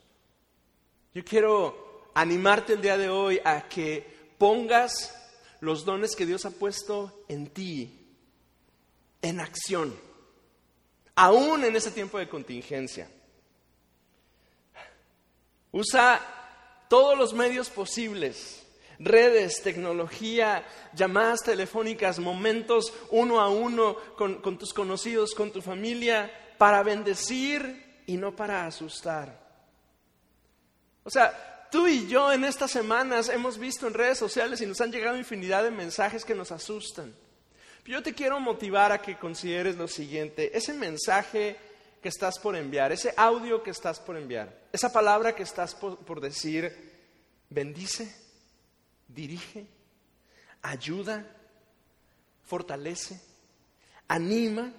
Yo 1.13 1.23
quiero 1.23 2.12
animarte 2.13 2.73
el 2.73 2.82
día 2.82 2.97
de 2.97 3.10
hoy 3.10 3.39
a 3.43 3.67
que 3.67 4.34
pongas 4.38 5.15
los 5.60 5.86
dones 5.86 6.15
que 6.15 6.26
Dios 6.26 6.45
ha 6.45 6.52
puesto 6.52 7.23
en 7.28 7.47
ti 7.47 7.99
en 9.21 9.39
acción, 9.39 9.95
aún 11.15 11.63
en 11.63 11.76
ese 11.76 11.91
tiempo 11.91 12.17
de 12.19 12.28
contingencia. 12.28 13.10
Usa 15.71 16.19
todos 16.89 17.17
los 17.17 17.34
medios 17.34 17.69
posibles, 17.69 18.65
redes, 18.99 19.62
tecnología, 19.63 20.65
llamadas 20.93 21.41
telefónicas, 21.41 22.19
momentos 22.19 22.93
uno 23.12 23.39
a 23.39 23.49
uno 23.49 23.95
con, 24.17 24.58
tus 24.58 24.73
conocidos, 24.73 25.34
con 25.34 25.52
tu 25.52 25.62
familia, 25.62 26.32
para 26.58 26.84
bendecir 26.84 28.04
y 28.06 28.17
no 28.17 28.36
para 28.36 28.65
asustar. 28.65 29.42
O 31.03 31.09
sea, 31.09 31.67
tú 31.71 31.87
y 31.87 32.07
yo 32.07 32.31
en 32.31 32.43
estas 32.43 32.71
semanas 32.71 33.29
hemos 33.29 33.57
visto 33.57 33.87
en 33.87 33.93
redes 33.93 34.17
sociales 34.17 34.61
y 34.61 34.65
nos 34.65 34.79
han 34.81 34.91
llegado 34.91 35.17
infinidad 35.17 35.63
de 35.63 35.71
mensajes 35.71 36.23
que 36.23 36.35
nos 36.35 36.51
asustan. 36.51 37.13
Yo 37.85 38.01
te 38.01 38.13
quiero 38.13 38.39
motivar 38.39 38.91
a 38.91 39.01
que 39.01 39.17
consideres 39.17 39.75
lo 39.75 39.87
siguiente, 39.87 40.57
ese 40.57 40.73
mensaje 40.73 41.57
que 42.01 42.09
estás 42.09 42.39
por 42.39 42.55
enviar, 42.55 42.91
ese 42.91 43.13
audio 43.17 43.63
que 43.63 43.71
estás 43.71 43.99
por 43.99 44.15
enviar, 44.17 44.53
esa 44.71 44.91
palabra 44.91 45.33
que 45.33 45.43
estás 45.43 45.75
por, 45.75 46.21
decir, 46.21 46.91
bendice, 47.49 48.13
dirige, 49.07 49.67
ayuda, 50.61 51.25
fortalece, 52.43 53.19
anima, 54.07 54.71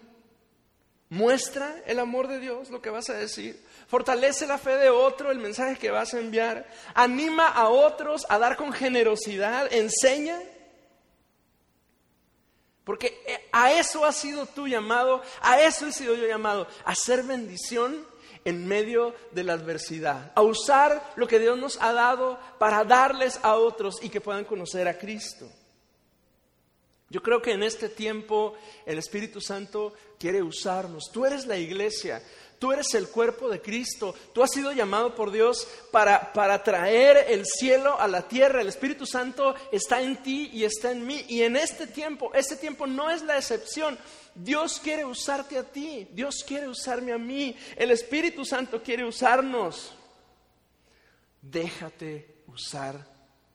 muestra 1.11 1.83
el 1.87 1.99
amor 1.99 2.29
de 2.29 2.41
Dios, 2.41 2.71
lo 2.71 2.81
que 2.83 2.91
vas 2.91 3.09
a 3.11 3.15
decir, 3.15 3.63
fortalece 3.87 4.47
la 4.47 4.59
fe 4.59 4.77
de 4.77 4.91
otro, 4.91 5.31
el 5.31 5.39
mensaje 5.39 5.77
que 5.77 5.91
vas 5.91 6.15
a 6.15 6.21
enviar, 6.21 6.67
anima 6.95 7.49
a 7.49 7.69
otros 7.69 8.27
a 8.29 8.39
dar 8.39 8.57
con 8.57 8.73
generosidad, 8.73 9.73
enseña. 9.73 10.41
Porque 12.85 13.23
eh, 13.27 13.49
a 13.53 13.73
eso 13.73 14.05
ha 14.05 14.13
sido 14.13 14.47
tú 14.47 14.69
llamado, 14.69 15.23
a 15.41 15.61
eso 15.61 15.87
he 15.87 15.93
sido 15.93 16.15
yo 16.15 16.27
llamado, 16.27 16.67
a 16.85 16.95
ser 16.95 17.23
bendición 17.23 18.07
en 18.45 18.67
medio 18.67 19.15
de 19.33 19.45
la 19.45 19.55
adversidad, 19.55 20.33
a 20.35 20.43
usar 20.43 21.13
lo 21.17 21.27
que 21.27 21.39
Dios 21.39 21.59
nos 21.59 21.81
ha 21.81 21.93
dado 21.93 22.39
para 22.59 22.85
darles 22.85 23.41
a 23.43 23.55
otros 23.55 24.03
y 24.03 24.11
que 24.11 24.21
puedan 24.21 24.45
conocer 24.45 24.87
a 24.87 24.99
Cristo. 24.99 25.49
Yo 27.15 27.23
creo 27.23 27.41
que 27.41 27.53
en 27.53 27.63
este 27.63 27.89
tiempo 27.89 28.55
el 28.85 28.99
Espíritu 28.99 29.41
Santo 29.41 29.93
quiere 30.19 30.43
usarnos. 30.43 31.13
Tú 31.13 31.25
eres 31.25 31.47
la 31.47 31.57
iglesia, 31.57 32.21
Tú 32.59 32.73
eres 32.73 32.93
el 32.95 33.09
cuerpo 33.09 33.49
de 33.49 33.61
Cristo. 33.61 34.17
Tú 34.33 34.43
has 34.43 34.51
sido 34.51 34.73
llamado 34.73 35.15
por 35.15 35.31
Dios 35.31 35.69
para, 35.93 36.33
para 36.33 36.65
traer 36.65 37.27
el 37.29 37.47
cielo 37.47 38.01
a 38.01 38.09
la 38.09 38.27
tierra. 38.27 38.61
El 38.63 38.67
Espíritu 38.67 39.07
Santo 39.07 39.55
está 39.71 40.03
en 40.03 40.17
ti 40.25 40.51
y 40.53 40.65
está 40.65 40.91
en 40.91 41.07
mí. 41.07 41.25
Y 41.29 41.43
en 41.43 41.55
este 41.55 41.87
tiempo, 41.87 42.33
este 42.35 42.57
tiempo 42.57 42.85
no 42.85 43.09
es 43.11 43.23
la 43.23 43.37
excepción. 43.39 43.97
Dios 44.35 44.81
quiere 44.83 45.05
usarte 45.05 45.57
a 45.57 45.63
ti. 45.63 46.09
Dios 46.11 46.43
quiere 46.45 46.67
usarme 46.67 47.13
a 47.13 47.19
mí. 47.19 47.55
El 47.77 47.93
Espíritu 47.93 48.45
Santo 48.45 48.83
quiere 48.83 49.05
usarnos. 49.05 49.95
Déjate 51.43 52.43
usar 52.49 53.07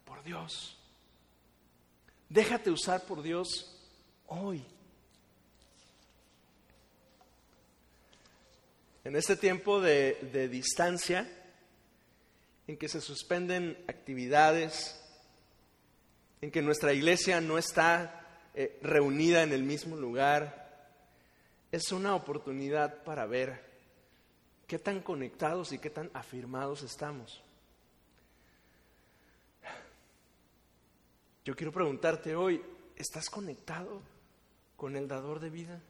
por 0.06 0.24
Dios. 0.24 0.79
Déjate 2.30 2.70
usar 2.70 3.06
por 3.06 3.24
Dios 3.24 3.76
hoy. 4.28 4.64
En 9.04 9.16
este 9.16 9.36
tiempo 9.36 9.82
de, 9.82 10.48
distancia, 10.52 11.28
en 12.68 12.78
que 12.78 12.88
se 12.88 13.02
suspenden 13.02 13.84
actividades, 13.88 15.04
en 16.42 16.52
que 16.52 16.62
nuestra 16.62 16.94
iglesia 16.94 17.42
no 17.42 17.58
está 17.58 18.28
eh, 18.54 18.78
reunida 18.84 19.42
en 19.42 19.52
el 19.52 19.64
mismo 19.64 19.96
lugar, 19.96 20.88
es 21.72 21.92
una 21.92 22.14
oportunidad 22.14 23.04
para 23.04 23.26
ver 23.26 23.64
qué 24.68 24.78
tan 24.78 25.02
conectados 25.02 25.72
y 25.72 25.80
qué 25.80 25.90
tan 25.90 26.12
afirmados 26.14 26.84
estamos. 26.84 27.42
Yo 31.46 31.56
quiero 31.56 31.72
preguntarte 31.72 32.36
hoy, 32.36 32.62
¿estás 32.96 33.30
conectado 33.30 34.02
con 34.76 34.96
el 34.96 35.08
dador 35.08 35.40
de 35.40 35.50
vida? 35.50 35.82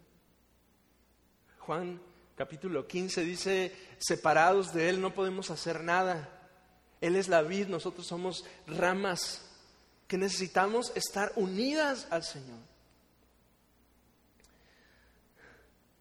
Juan 1.59 2.01
capítulo 2.35 2.87
15 2.87 3.23
dice, 3.23 3.75
separados 3.97 4.73
de 4.73 4.89
Él 4.89 5.01
no 5.01 5.13
podemos 5.13 5.49
hacer 5.49 5.83
nada. 5.83 6.29
Él 7.01 7.15
es 7.15 7.27
la 7.27 7.41
vid, 7.41 7.67
nosotros 7.67 8.07
somos 8.07 8.45
ramas 8.67 9.45
que 10.07 10.17
necesitamos 10.17 10.91
estar 10.95 11.31
unidas 11.35 12.07
al 12.09 12.23
Señor. 12.23 12.59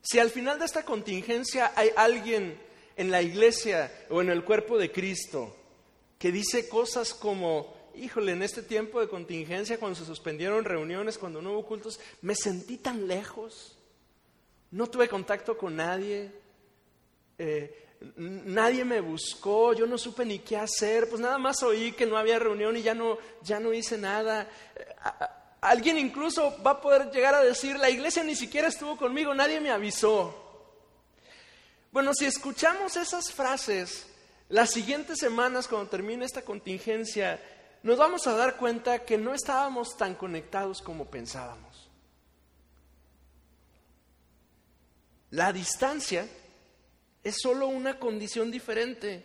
Si 0.02 0.18
al 0.18 0.30
final 0.30 0.58
de 0.58 0.64
esta 0.64 0.84
contingencia 0.84 1.72
hay 1.76 1.90
alguien 1.96 2.58
en 2.96 3.10
la 3.10 3.20
iglesia 3.22 3.92
o 4.10 4.20
en 4.20 4.30
el 4.30 4.44
cuerpo 4.44 4.78
de 4.78 4.90
Cristo 4.90 5.54
que 6.18 6.32
dice 6.32 6.68
cosas 6.68 7.14
como, 7.14 7.76
híjole, 7.98 8.32
en 8.32 8.42
este 8.42 8.62
tiempo 8.62 9.00
de 9.00 9.08
contingencia, 9.08 9.78
cuando 9.78 9.98
se 9.98 10.04
suspendieron 10.04 10.64
reuniones, 10.64 11.18
cuando 11.18 11.42
no 11.42 11.52
hubo 11.52 11.66
cultos, 11.66 12.00
me 12.22 12.34
sentí 12.34 12.78
tan 12.78 13.06
lejos, 13.06 13.76
no 14.70 14.86
tuve 14.86 15.08
contacto 15.08 15.56
con 15.56 15.76
nadie, 15.76 16.32
eh, 17.38 17.86
nadie 18.16 18.84
me 18.84 19.00
buscó, 19.00 19.72
yo 19.72 19.86
no 19.86 19.98
supe 19.98 20.24
ni 20.24 20.38
qué 20.40 20.56
hacer, 20.56 21.08
pues 21.08 21.20
nada 21.20 21.38
más 21.38 21.62
oí 21.62 21.92
que 21.92 22.06
no 22.06 22.16
había 22.16 22.38
reunión 22.38 22.76
y 22.76 22.82
ya 22.82 22.94
no, 22.94 23.18
ya 23.42 23.58
no 23.60 23.72
hice 23.72 23.98
nada. 23.98 24.48
Alguien 25.60 25.98
incluso 25.98 26.56
va 26.62 26.72
a 26.72 26.80
poder 26.80 27.10
llegar 27.10 27.34
a 27.34 27.42
decir, 27.42 27.76
la 27.78 27.90
iglesia 27.90 28.22
ni 28.22 28.36
siquiera 28.36 28.68
estuvo 28.68 28.96
conmigo, 28.96 29.34
nadie 29.34 29.60
me 29.60 29.70
avisó. 29.70 30.44
Bueno, 31.90 32.12
si 32.14 32.26
escuchamos 32.26 32.96
esas 32.96 33.32
frases, 33.32 34.06
las 34.48 34.70
siguientes 34.70 35.18
semanas 35.18 35.66
cuando 35.66 35.90
termine 35.90 36.24
esta 36.24 36.42
contingencia, 36.42 37.40
nos 37.88 37.96
vamos 37.96 38.26
a 38.26 38.34
dar 38.34 38.58
cuenta 38.58 38.98
que 39.06 39.16
no 39.16 39.32
estábamos 39.32 39.96
tan 39.96 40.14
conectados 40.14 40.82
como 40.82 41.06
pensábamos. 41.06 41.88
La 45.30 45.54
distancia 45.54 46.28
es 47.24 47.36
solo 47.40 47.66
una 47.68 47.98
condición 47.98 48.50
diferente 48.50 49.24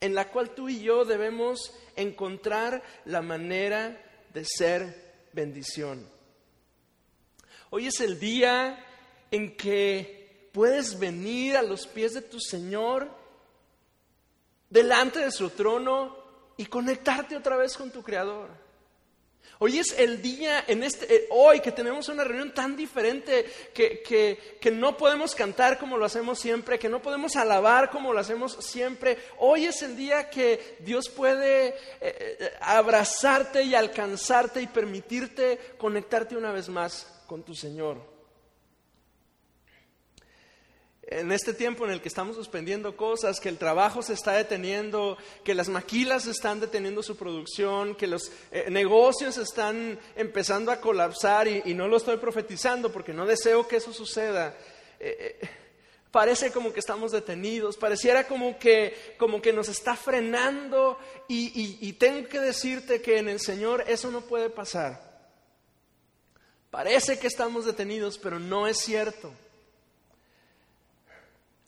en 0.00 0.14
la 0.14 0.30
cual 0.30 0.54
tú 0.54 0.70
y 0.70 0.80
yo 0.80 1.04
debemos 1.04 1.74
encontrar 1.94 2.82
la 3.04 3.20
manera 3.20 4.02
de 4.32 4.46
ser 4.46 5.26
bendición. 5.34 6.08
Hoy 7.68 7.88
es 7.88 8.00
el 8.00 8.18
día 8.18 8.86
en 9.30 9.54
que 9.54 10.48
puedes 10.54 10.98
venir 10.98 11.58
a 11.58 11.62
los 11.62 11.86
pies 11.86 12.14
de 12.14 12.22
tu 12.22 12.40
Señor, 12.40 13.10
delante 14.70 15.18
de 15.18 15.30
su 15.30 15.50
trono 15.50 16.21
y 16.62 16.66
conectarte 16.66 17.36
otra 17.36 17.56
vez 17.56 17.76
con 17.76 17.90
tu 17.90 18.04
Creador. 18.04 18.48
Hoy 19.58 19.80
es 19.80 19.98
el 19.98 20.22
día, 20.22 20.62
en 20.68 20.84
este, 20.84 21.12
eh, 21.12 21.26
hoy 21.30 21.58
que 21.58 21.72
tenemos 21.72 22.08
una 22.08 22.22
reunión 22.22 22.54
tan 22.54 22.76
diferente, 22.76 23.44
que, 23.74 24.00
que, 24.60 24.70
no 24.70 24.96
podemos 24.96 25.34
cantar 25.34 25.76
como 25.76 25.96
lo 25.96 26.04
hacemos 26.04 26.38
siempre, 26.38 26.78
que 26.78 26.88
no 26.88 27.02
podemos 27.02 27.34
alabar 27.34 27.90
como 27.90 28.12
lo 28.12 28.20
hacemos 28.20 28.52
siempre. 28.60 29.18
Hoy 29.38 29.64
es 29.64 29.82
el 29.82 29.96
día 29.96 30.30
que 30.30 30.76
Dios 30.78 31.08
puede 31.08 31.68
eh, 31.68 31.74
eh, 32.00 32.52
abrazarte 32.60 33.64
y 33.64 33.74
alcanzarte 33.74 34.62
y 34.62 34.68
permitirte 34.68 35.58
conectarte 35.78 36.36
una 36.36 36.52
vez 36.52 36.68
más 36.68 37.08
con 37.26 37.42
tu 37.42 37.56
Señor 37.56 38.11
en 41.20 41.32
este 41.32 41.52
tiempo 41.52 41.84
en 41.84 41.92
el 41.92 42.00
que 42.00 42.08
estamos 42.08 42.36
suspendiendo 42.36 42.96
cosas, 42.96 43.40
que 43.40 43.48
el 43.48 43.58
trabajo 43.58 44.02
se 44.02 44.14
está 44.14 44.32
deteniendo, 44.32 45.16
que 45.44 45.54
las 45.54 45.68
maquilas 45.68 46.26
están 46.26 46.60
deteniendo 46.60 47.02
su 47.02 47.16
producción, 47.16 47.94
que 47.94 48.06
los 48.06 48.30
eh, 48.50 48.66
negocios 48.70 49.36
están 49.38 49.98
empezando 50.16 50.72
a 50.72 50.80
colapsar 50.80 51.48
y, 51.48 51.72
no 51.72 51.88
lo 51.88 51.96
estoy 51.96 52.18
profetizando 52.18 52.92
porque 52.92 53.12
no 53.12 53.26
deseo 53.26 53.66
que 53.66 53.76
eso 53.76 53.92
suceda. 53.92 54.54
Eh, 55.00 55.38
eh, 55.40 55.48
parece 56.10 56.52
como 56.52 56.72
que 56.72 56.80
estamos 56.80 57.12
detenidos, 57.12 57.76
pareciera 57.76 58.28
como 58.28 58.58
que, 58.58 59.14
como 59.18 59.40
que 59.40 59.52
nos 59.52 59.68
está 59.68 59.96
frenando 59.96 60.98
y 61.28 61.92
tengo 61.94 62.28
que 62.28 62.40
decirte 62.40 63.00
que 63.00 63.18
en 63.18 63.28
el 63.28 63.40
Señor 63.40 63.84
eso 63.88 64.10
no 64.10 64.20
puede 64.20 64.50
pasar. 64.50 65.10
Parece 66.70 67.18
que 67.18 67.26
estamos 67.26 67.66
detenidos, 67.66 68.18
pero 68.18 68.38
no 68.38 68.66
es 68.66 68.78
cierto. 68.78 69.32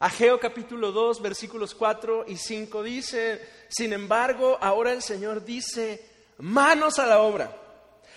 Ageo 0.04 0.38
capítulo 0.38 0.92
2, 0.92 1.22
versículos 1.22 1.74
4 1.74 2.26
y 2.28 2.36
5 2.36 2.82
dice, 2.82 3.40
sin 3.70 3.94
embargo, 3.94 4.58
ahora 4.60 4.92
el 4.92 5.00
Señor 5.00 5.46
dice, 5.46 6.04
manos 6.36 6.98
a 6.98 7.06
la 7.06 7.22
obra, 7.22 7.56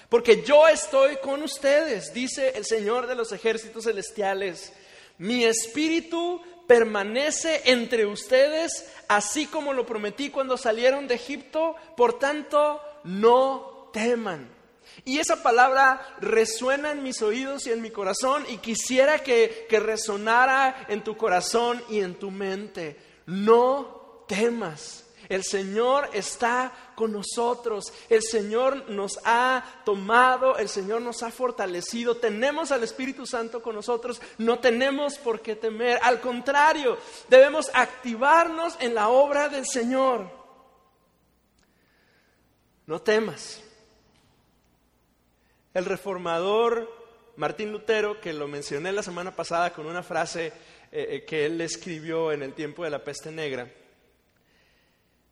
porque 0.09 0.43
yo 0.43 0.67
estoy 0.67 1.15
con 1.23 1.41
ustedes, 1.43 2.13
dice 2.13 2.51
el 2.57 2.65
Señor 2.65 3.07
de 3.07 3.15
los 3.15 3.31
ejércitos 3.31 3.85
celestiales. 3.85 4.73
Mi 5.17 5.45
espíritu 5.45 6.41
permanece 6.67 7.61
entre 7.63 8.05
ustedes, 8.05 8.85
así 9.07 9.45
como 9.45 9.71
lo 9.71 9.85
prometí 9.85 10.29
cuando 10.29 10.57
salieron 10.57 11.07
de 11.07 11.15
Egipto, 11.15 11.77
por 11.95 12.19
tanto, 12.19 12.81
no 13.05 13.91
teman. 13.93 14.56
Y 15.05 15.19
esa 15.19 15.41
palabra 15.43 16.17
resuena 16.19 16.91
en 16.91 17.03
mis 17.03 17.21
oídos 17.21 17.67
y 17.67 17.71
en 17.71 17.81
mi 17.81 17.91
corazón 17.91 18.45
y 18.49 18.57
quisiera 18.57 19.19
que, 19.19 19.67
resonara 19.69 20.85
en 20.89 21.03
tu 21.03 21.15
corazón 21.15 21.81
y 21.89 21.99
en 21.99 22.15
tu 22.15 22.31
mente. 22.31 22.97
No 23.25 24.23
temas. 24.27 25.03
El 25.29 25.43
Señor 25.43 26.09
está 26.13 26.71
con 26.95 27.11
nosotros. 27.11 27.91
El 28.09 28.23
Señor 28.23 28.89
nos 28.89 29.19
ha 29.25 29.81
tomado, 29.83 30.57
el 30.57 30.69
Señor 30.69 31.01
nos 31.01 31.21
ha 31.21 31.31
fortalecido. 31.31 32.17
Tenemos 32.17 32.71
al 32.71 32.83
Espíritu 32.83 33.25
Santo 33.25 33.61
con 33.61 33.75
nosotros. 33.75 34.21
No 34.37 34.59
tenemos 34.59 35.17
por 35.17 35.41
qué 35.41 35.55
temer. 35.55 35.99
Al 36.01 36.21
contrario, 36.21 36.97
debemos 37.29 37.69
activarnos 37.73 38.77
en 38.79 38.95
la 38.95 39.09
obra 39.09 39.49
del 39.49 39.65
Señor. 39.65 40.29
No 42.85 43.01
temas. 43.01 43.61
El 45.73 45.85
reformador 45.85 46.89
Martín 47.35 47.71
Lutero, 47.71 48.19
que 48.19 48.33
lo 48.33 48.47
mencioné 48.47 48.91
la 48.91 49.03
semana 49.03 49.35
pasada 49.35 49.71
con 49.71 49.85
una 49.85 50.01
frase 50.01 50.47
eh, 50.47 50.51
eh, 50.91 51.25
que 51.25 51.45
él 51.45 51.61
escribió 51.61 52.31
en 52.31 52.41
el 52.41 52.53
tiempo 52.53 52.83
de 52.83 52.89
la 52.89 53.03
peste 53.03 53.31
negra, 53.31 53.71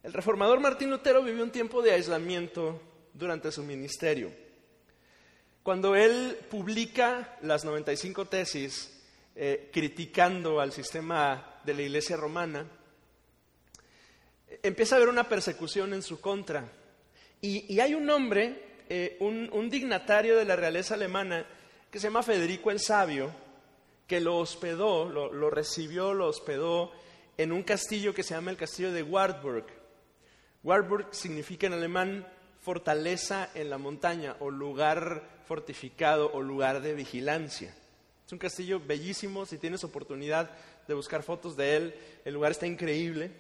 el 0.04 0.14
reformador 0.14 0.60
Martín 0.60 0.92
Lutero 0.92 1.24
vivió 1.24 1.44
un 1.44 1.52
tiempo 1.52 1.82
de 1.82 1.94
aislamiento 1.94 2.80
durante 3.12 3.52
su 3.52 3.64
ministerio. 3.64 4.32
Cuando 5.64 5.96
él 5.96 6.38
publica 6.48 7.38
las 7.42 7.66
95 7.66 8.26
tesis 8.26 9.02
eh, 9.36 9.72
criticando 9.74 10.60
al 10.60 10.72
sistema 10.72 11.60
de 11.64 11.74
la 11.74 11.82
iglesia 11.82 12.18
romana, 12.18 12.68
empieza 14.62 14.94
a 14.94 14.98
haber 14.98 15.10
una 15.10 15.28
persecución 15.28 15.94
en 15.94 16.04
su 16.04 16.22
contra. 16.22 16.72
y 17.42 17.80
hay 17.80 17.96
un 17.96 18.08
hombre 18.10 18.65
eh, 18.90 19.18
un, 19.20 19.70
dignatario 19.70 20.38
de 20.38 20.46
la 20.46 20.56
realeza 20.56 20.94
alemana 20.94 21.46
que 21.90 22.00
se 22.00 22.08
llama 22.08 22.24
Federico 22.24 22.72
el 22.72 22.80
Sabio, 22.80 23.32
que 24.08 24.20
lo 24.20 24.38
hospedó, 24.38 25.10
lo, 25.10 25.50
recibió, 25.50 26.14
lo 26.14 26.28
hospedó 26.28 26.92
en 27.38 27.52
un 27.52 27.64
castillo 27.64 28.14
que 28.14 28.24
se 28.24 28.34
llama 28.34 28.52
el 28.52 28.58
castillo 28.58 28.92
de 28.92 29.04
Wartburg. 29.04 29.66
Wartburg 30.64 31.08
significa 31.12 31.68
en 31.68 31.74
alemán 31.74 32.28
fortaleza 32.62 33.50
en 33.56 33.70
la 33.70 33.78
montaña 33.78 34.36
o 34.40 34.50
lugar 34.50 35.24
fortificado 35.46 36.32
o 36.34 36.42
lugar 36.42 36.82
de 36.82 36.94
vigilancia. 36.94 37.74
Es 38.26 38.32
un 38.32 38.40
castillo 38.40 38.80
bellísimo, 38.80 39.46
si 39.46 39.58
tienes 39.58 39.84
oportunidad 39.84 40.52
de 40.88 40.94
buscar 40.94 41.24
fotos 41.24 41.56
de 41.56 41.76
él, 41.76 41.96
el 42.26 42.34
lugar 42.34 42.52
está 42.52 42.68
increíble. 42.68 43.32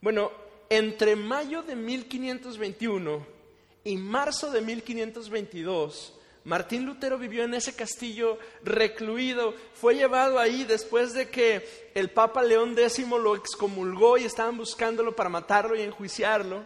Bueno, 0.00 0.32
entre 0.68 1.16
mayo 1.16 1.62
de 1.62 1.76
1521 1.76 3.39
y 3.84 3.96
marzo 3.96 4.50
de 4.50 4.60
1522, 4.60 6.14
Martín 6.44 6.86
Lutero 6.86 7.18
vivió 7.18 7.44
en 7.44 7.54
ese 7.54 7.74
castillo 7.74 8.38
recluido, 8.62 9.54
fue 9.74 9.94
llevado 9.94 10.38
ahí 10.38 10.64
después 10.64 11.12
de 11.12 11.28
que 11.28 11.90
el 11.94 12.10
Papa 12.10 12.42
León 12.42 12.74
X 12.78 13.06
lo 13.06 13.36
excomulgó 13.36 14.16
y 14.16 14.24
estaban 14.24 14.56
buscándolo 14.56 15.14
para 15.14 15.28
matarlo 15.28 15.76
y 15.76 15.82
enjuiciarlo. 15.82 16.64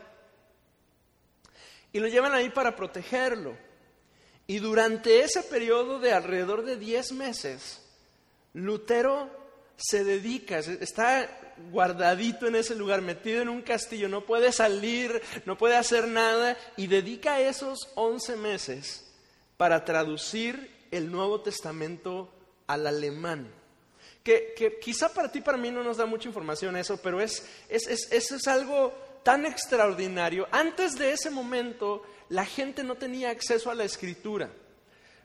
Y 1.92 2.00
lo 2.00 2.08
llevan 2.08 2.34
ahí 2.34 2.50
para 2.50 2.76
protegerlo. 2.76 3.56
Y 4.46 4.58
durante 4.58 5.20
ese 5.20 5.42
periodo 5.42 5.98
de 5.98 6.12
alrededor 6.12 6.64
de 6.64 6.76
10 6.76 7.12
meses, 7.12 7.80
Lutero 8.52 9.28
se 9.76 10.04
dedica, 10.04 10.58
está 10.58 11.43
guardadito 11.70 12.46
en 12.46 12.56
ese 12.56 12.74
lugar, 12.74 13.00
metido 13.02 13.42
en 13.42 13.48
un 13.48 13.62
castillo, 13.62 14.08
no 14.08 14.24
puede 14.24 14.52
salir, 14.52 15.22
no 15.46 15.56
puede 15.58 15.76
hacer 15.76 16.08
nada 16.08 16.56
y 16.76 16.86
dedica 16.86 17.40
esos 17.40 17.90
11 17.94 18.36
meses 18.36 19.04
para 19.56 19.84
traducir 19.84 20.86
el 20.90 21.10
Nuevo 21.10 21.40
Testamento 21.40 22.32
al 22.66 22.86
alemán. 22.86 23.52
Que, 24.22 24.54
quizá 24.80 25.12
para 25.12 25.30
ti, 25.30 25.40
para 25.40 25.58
mí 25.58 25.70
no 25.70 25.84
nos 25.84 25.98
da 25.98 26.06
mucha 26.06 26.28
información 26.28 26.76
eso, 26.76 26.96
pero 26.96 27.20
es, 27.20 27.46
es, 27.68 27.86
eso 28.10 28.36
es 28.36 28.48
algo 28.48 28.94
tan 29.22 29.44
extraordinario. 29.44 30.48
Antes 30.50 30.94
de 30.96 31.12
ese 31.12 31.30
momento, 31.30 32.02
la 32.30 32.44
gente 32.44 32.82
no 32.82 32.94
tenía 32.94 33.30
acceso 33.30 33.70
a 33.70 33.74
la 33.74 33.84
escritura. 33.84 34.50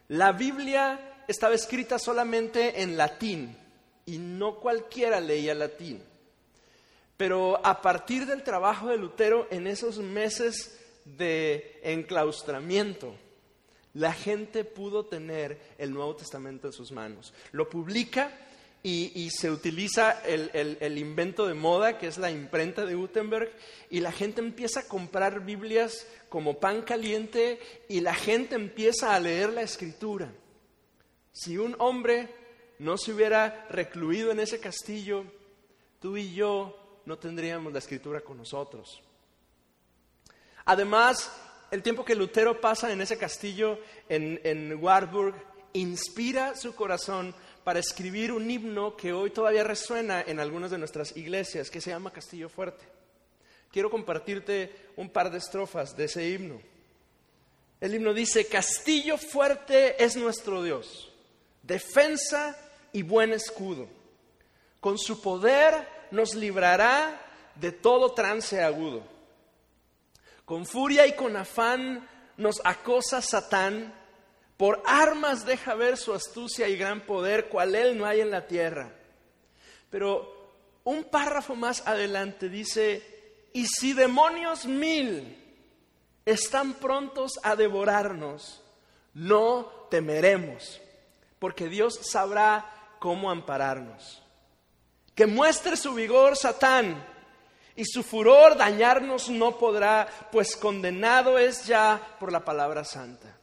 La 0.09 0.31
Biblia 0.31 1.23
estaba 1.27 1.55
escrita 1.55 1.99
solamente 1.99 2.81
en 2.81 2.97
latín 2.97 3.55
y 4.05 4.17
no 4.17 4.59
cualquiera 4.59 5.19
leía 5.19 5.53
latín. 5.53 6.03
Pero 7.19 7.59
a 7.65 7.81
partir 7.81 8.25
del 8.25 8.43
trabajo 8.43 8.87
de 8.87 8.97
Lutero 8.97 9.45
en 9.51 9.67
esos 9.67 9.97
meses 9.97 10.79
de 11.03 11.77
enclaustramiento, 11.83 13.13
la 13.93 14.13
gente 14.13 14.63
pudo 14.63 15.05
tener 15.05 15.59
el 15.77 15.91
Nuevo 15.91 16.15
Testamento 16.15 16.67
en 16.67 16.71
sus 16.71 16.93
manos. 16.93 17.33
Lo 17.51 17.69
publica 17.69 18.31
y, 18.83 19.29
se 19.31 19.51
utiliza 19.51 20.21
el, 20.23 20.97
invento 20.97 21.45
de 21.45 21.55
moda, 21.55 21.97
que 21.97 22.07
es 22.07 22.17
la 22.17 22.31
imprenta 22.31 22.85
de 22.85 22.95
Gutenberg, 22.95 23.51
y 23.89 23.99
la 23.99 24.13
gente 24.13 24.39
empieza 24.39 24.79
a 24.79 24.87
comprar 24.87 25.43
Biblias 25.43 26.07
como 26.29 26.61
pan 26.61 26.83
caliente 26.83 27.59
y 27.89 27.99
la 27.99 28.15
gente 28.15 28.55
empieza 28.55 29.13
a 29.13 29.19
leer 29.19 29.51
la 29.51 29.63
escritura. 29.63 30.31
Si 31.33 31.57
un 31.57 31.75
hombre 31.79 32.29
no 32.79 32.97
se 32.97 33.11
hubiera 33.11 33.67
recluido 33.69 34.31
en 34.31 34.39
ese 34.39 34.61
castillo, 34.61 35.25
tú 35.99 36.15
y 36.15 36.33
yo 36.33 36.78
no 37.09 37.17
tendríamos 37.17 37.73
la 37.73 37.79
escritura 37.79 38.21
con 38.21 38.37
nosotros. 38.37 39.01
Además, 40.65 41.31
el 41.71 41.81
tiempo 41.81 42.05
que 42.05 42.13
Lutero 42.13 42.61
pasa 42.61 42.93
en 42.93 43.01
ese 43.01 43.17
castillo 43.17 43.79
en, 44.07 44.39
en 44.43 44.77
Warburg 44.79 45.33
inspira 45.73 46.55
su 46.55 46.75
corazón 46.75 47.33
para 47.63 47.79
escribir 47.79 48.31
un 48.31 48.49
himno 48.49 48.95
que 48.95 49.11
hoy 49.11 49.31
todavía 49.31 49.63
resuena 49.63 50.21
en 50.21 50.39
algunas 50.39 50.69
de 50.69 50.77
nuestras 50.77 51.17
iglesias, 51.17 51.71
que 51.71 51.81
se 51.81 51.89
llama 51.89 52.13
Castillo 52.13 52.47
Fuerte. 52.47 52.85
Quiero 53.71 53.89
compartirte 53.89 54.91
un 54.95 55.09
par 55.09 55.31
de 55.31 55.39
estrofas 55.39 55.97
de 55.97 56.05
ese 56.05 56.29
himno. 56.29 56.61
El 57.81 57.95
himno 57.95 58.13
dice, 58.13 58.45
Castillo 58.45 59.17
fuerte 59.17 60.03
es 60.03 60.15
nuestro 60.15 60.61
Dios, 60.61 61.11
defensa 61.63 62.55
y 62.93 63.01
buen 63.01 63.33
escudo. 63.33 63.87
Con 64.79 64.99
su 64.99 65.21
poder 65.23 65.98
nos 66.11 66.35
librará 66.35 67.19
de 67.55 67.71
todo 67.71 68.13
trance 68.13 68.63
agudo. 68.63 69.03
Con 70.45 70.65
furia 70.65 71.05
y 71.07 71.13
con 71.13 71.35
afán 71.35 72.07
nos 72.37 72.61
acosa 72.63 73.21
Satán 73.21 73.93
por 74.59 74.83
armas 74.85 75.45
deja 75.45 75.73
ver 75.73 75.95
su 75.95 76.13
astucia 76.13 76.67
y 76.67 76.75
gran 76.75 77.05
poder, 77.05 77.47
cual 77.47 77.75
él 77.75 77.97
no 77.97 78.05
hay 78.05 78.19
en 78.19 78.29
la 78.29 78.45
tierra. 78.45 78.91
Pero 79.89 80.53
un 80.83 81.05
párrafo 81.05 81.55
más 81.55 81.87
adelante 81.87 82.49
dice, 82.49 83.01
y 83.53 83.65
si 83.67 83.93
demonios 83.93 84.65
mil 84.65 85.37
están 86.25 86.73
prontos 86.73 87.39
a 87.41 87.55
devorarnos, 87.55 88.61
no 89.13 89.87
temeremos, 89.89 90.81
porque 91.39 91.69
Dios 91.69 91.97
sabrá 92.03 92.69
cómo 92.99 93.31
ampararnos. 93.31 94.21
Que 95.19 95.27
muestre 95.27 95.75
su 95.75 95.93
vigor 95.93 96.37
Satán, 96.37 97.05
y 97.75 97.83
su 97.83 98.03
furor 98.03 98.55
dañarnos 98.55 99.27
no 99.29 99.57
podrá, 99.57 100.07
pues 100.31 100.55
condenado 100.55 101.37
es 101.37 101.65
ya 101.65 102.15
por 102.21 102.31
la 102.31 102.45
palabra 102.45 102.85
santa. 102.85 103.37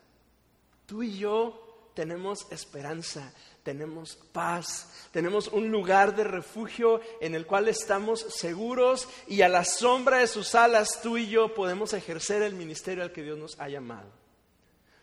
Tú 0.86 1.02
y 1.02 1.18
yo 1.18 1.90
tenemos 1.92 2.50
esperanza, 2.50 3.30
tenemos 3.62 4.16
paz, 4.32 4.88
tenemos 5.10 5.48
un 5.48 5.70
lugar 5.70 6.16
de 6.16 6.24
refugio 6.24 7.02
en 7.20 7.34
el 7.34 7.44
cual 7.44 7.68
estamos 7.68 8.20
seguros 8.20 9.06
y 9.26 9.42
a 9.42 9.48
la 9.50 9.66
sombra 9.66 10.20
de 10.20 10.28
sus 10.28 10.54
alas 10.54 11.02
tú 11.02 11.18
y 11.18 11.28
yo 11.28 11.52
podemos 11.52 11.92
ejercer 11.92 12.40
el 12.40 12.54
ministerio 12.54 13.02
al 13.02 13.12
que 13.12 13.22
Dios 13.22 13.36
nos 13.36 13.60
ha 13.60 13.68
llamado. 13.68 14.08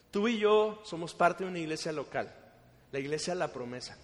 Tú 0.10 0.28
y 0.28 0.40
yo 0.40 0.82
somos 0.86 1.14
parte 1.14 1.44
de 1.44 1.52
una 1.52 1.60
iglesia 1.60 1.92
local, 1.92 2.34
la 2.92 2.98
iglesia 2.98 3.36
La 3.36 3.54
Promesa. 3.54 3.96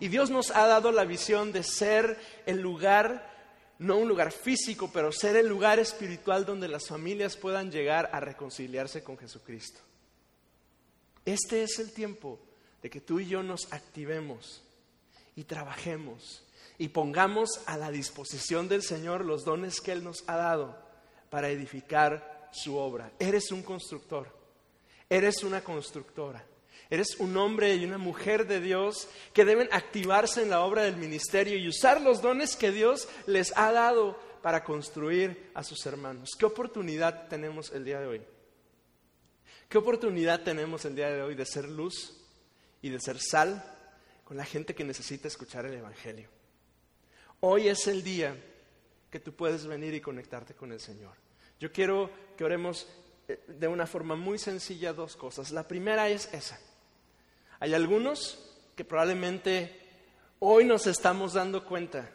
Y 0.00 0.08
Dios 0.08 0.30
nos 0.30 0.50
ha 0.50 0.66
dado 0.66 0.90
la 0.92 1.04
visión 1.04 1.52
de 1.52 1.62
ser 1.62 2.18
el 2.46 2.60
lugar, 2.60 3.30
no 3.78 3.98
un 3.98 4.08
lugar 4.08 4.32
físico, 4.32 4.90
pero 4.92 5.12
ser 5.12 5.36
el 5.36 5.46
lugar 5.46 5.78
espiritual 5.78 6.46
donde 6.46 6.68
las 6.68 6.88
familias 6.88 7.36
puedan 7.36 7.70
llegar 7.70 8.08
a 8.12 8.18
reconciliarse 8.18 9.04
con 9.04 9.18
Jesucristo. 9.18 9.80
Este 11.26 11.62
es 11.62 11.78
el 11.78 11.92
tiempo 11.92 12.40
de 12.82 12.88
que 12.88 13.02
tú 13.02 13.20
y 13.20 13.26
yo 13.26 13.42
nos 13.42 13.70
activemos 13.72 14.62
y 15.36 15.44
trabajemos 15.44 16.44
y 16.78 16.88
pongamos 16.88 17.60
a 17.66 17.76
la 17.76 17.90
disposición 17.90 18.68
del 18.68 18.82
Señor 18.82 19.26
los 19.26 19.44
dones 19.44 19.82
que 19.82 19.92
Él 19.92 20.02
nos 20.02 20.24
ha 20.26 20.36
dado 20.36 20.78
para 21.28 21.50
edificar 21.50 22.48
su 22.52 22.76
obra. 22.76 23.12
Eres 23.18 23.52
un 23.52 23.62
constructor, 23.62 24.34
eres 25.10 25.44
una 25.44 25.62
constructora, 25.62 26.42
eres 26.90 27.16
un 27.18 27.36
hombre 27.36 27.74
y 27.76 27.84
una 27.84 27.98
mujer 27.98 28.46
de 28.46 28.60
Dios 28.60 29.08
que 29.32 29.44
deben 29.44 29.68
activarse 29.72 30.42
en 30.42 30.50
la 30.50 30.62
obra 30.62 30.82
del 30.82 30.96
ministerio 30.96 31.56
y 31.56 31.68
usar 31.68 32.00
los 32.00 32.20
dones 32.20 32.56
que 32.56 32.72
Dios 32.72 33.08
les 33.26 33.56
ha 33.56 33.72
dado 33.72 34.18
para 34.42 34.64
construir 34.64 35.50
a 35.54 35.62
sus 35.62 35.86
hermanos. 35.86 36.30
¿Qué 36.38 36.46
oportunidad 36.46 37.28
tenemos 37.28 37.70
el 37.72 37.84
día 37.84 38.00
de 38.00 38.06
hoy? 38.06 38.22
¿Qué 39.68 39.78
oportunidad 39.78 40.42
tenemos 40.42 40.84
el 40.84 40.96
día 40.96 41.10
de 41.10 41.22
hoy 41.22 41.36
de 41.36 41.46
ser 41.46 41.68
luz 41.68 42.16
y 42.82 42.88
de 42.88 43.00
ser 43.00 43.20
sal 43.20 43.64
con 44.24 44.36
la 44.36 44.44
gente 44.44 44.74
que 44.74 44.84
necesita 44.84 45.28
escuchar 45.28 45.66
el 45.66 45.74
Evangelio? 45.74 46.28
Hoy 47.40 47.68
es 47.68 47.86
el 47.86 48.02
día 48.02 48.36
que 49.10 49.20
tú 49.20 49.32
puedes 49.32 49.66
venir 49.66 49.94
y 49.94 50.00
conectarte 50.00 50.54
con 50.54 50.72
el 50.72 50.80
Señor. 50.80 51.14
Yo 51.60 51.70
quiero 51.70 52.10
que 52.36 52.44
oremos 52.44 52.88
eh, 53.28 53.44
de 53.46 53.68
una 53.68 53.86
forma 53.86 54.16
muy 54.16 54.38
sencilla 54.38 54.92
dos 54.92 55.16
cosas. 55.16 55.52
La 55.52 55.68
primera 55.68 56.08
es 56.08 56.32
esa. 56.32 56.58
Hay 57.60 57.74
algunos 57.74 58.38
que 58.74 58.84
probablemente 58.84 59.78
hoy 60.38 60.64
nos 60.64 60.86
estamos 60.86 61.34
dando 61.34 61.64
cuenta, 61.66 62.10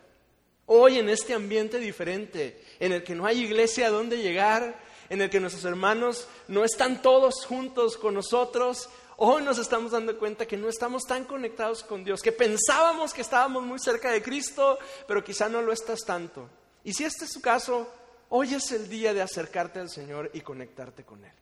hoy 0.66 0.98
en 0.98 1.08
este 1.08 1.36
ambiente 1.36 1.78
diferente, 1.78 2.64
en 2.80 2.92
el 2.92 3.04
que 3.04 3.14
no 3.14 3.28
hay 3.28 3.42
iglesia 3.42 3.88
a 3.88 3.92
donde 3.92 4.18
llegar, 4.18 4.84
en 5.08 5.22
el 5.22 5.30
que 5.30 5.40
nuestros 5.40 5.64
hermanos 5.66 6.28
no 6.48 6.66
están 6.66 7.04
todos 7.04 7.46
juntos 7.46 7.96
con 7.96 8.16
nosotros, 8.16 8.90
hoy 9.18 9.44
nos 9.44 9.60
estamos 9.60 9.92
dando 9.92 10.18
cuenta 10.18 10.48
que 10.48 10.58
no 10.58 10.68
estamos 10.68 11.04
tan 11.04 11.26
conectados 11.26 11.84
con 11.84 12.04
Dios, 12.04 12.24
que 12.24 12.32
pensábamos 12.32 13.14
que 13.14 13.22
estábamos 13.22 13.64
muy 13.64 13.78
cerca 13.78 14.12
de 14.12 14.24
Cristo, 14.24 14.80
pero 15.08 15.24
quizá 15.24 15.48
no 15.48 15.62
lo 15.62 15.72
estás 15.72 16.00
tanto. 16.02 16.50
Y 16.84 16.94
si 16.94 17.04
este 17.04 17.26
es 17.26 17.32
su 17.32 17.42
caso, 17.42 17.88
hoy 18.30 18.56
es 18.56 18.72
el 18.72 18.90
día 18.90 19.14
de 19.14 19.22
acercarte 19.22 19.80
al 19.80 19.92
Señor 19.92 20.32
y 20.34 20.42
conectarte 20.42 21.04
con 21.04 21.24
Él. 21.24 21.34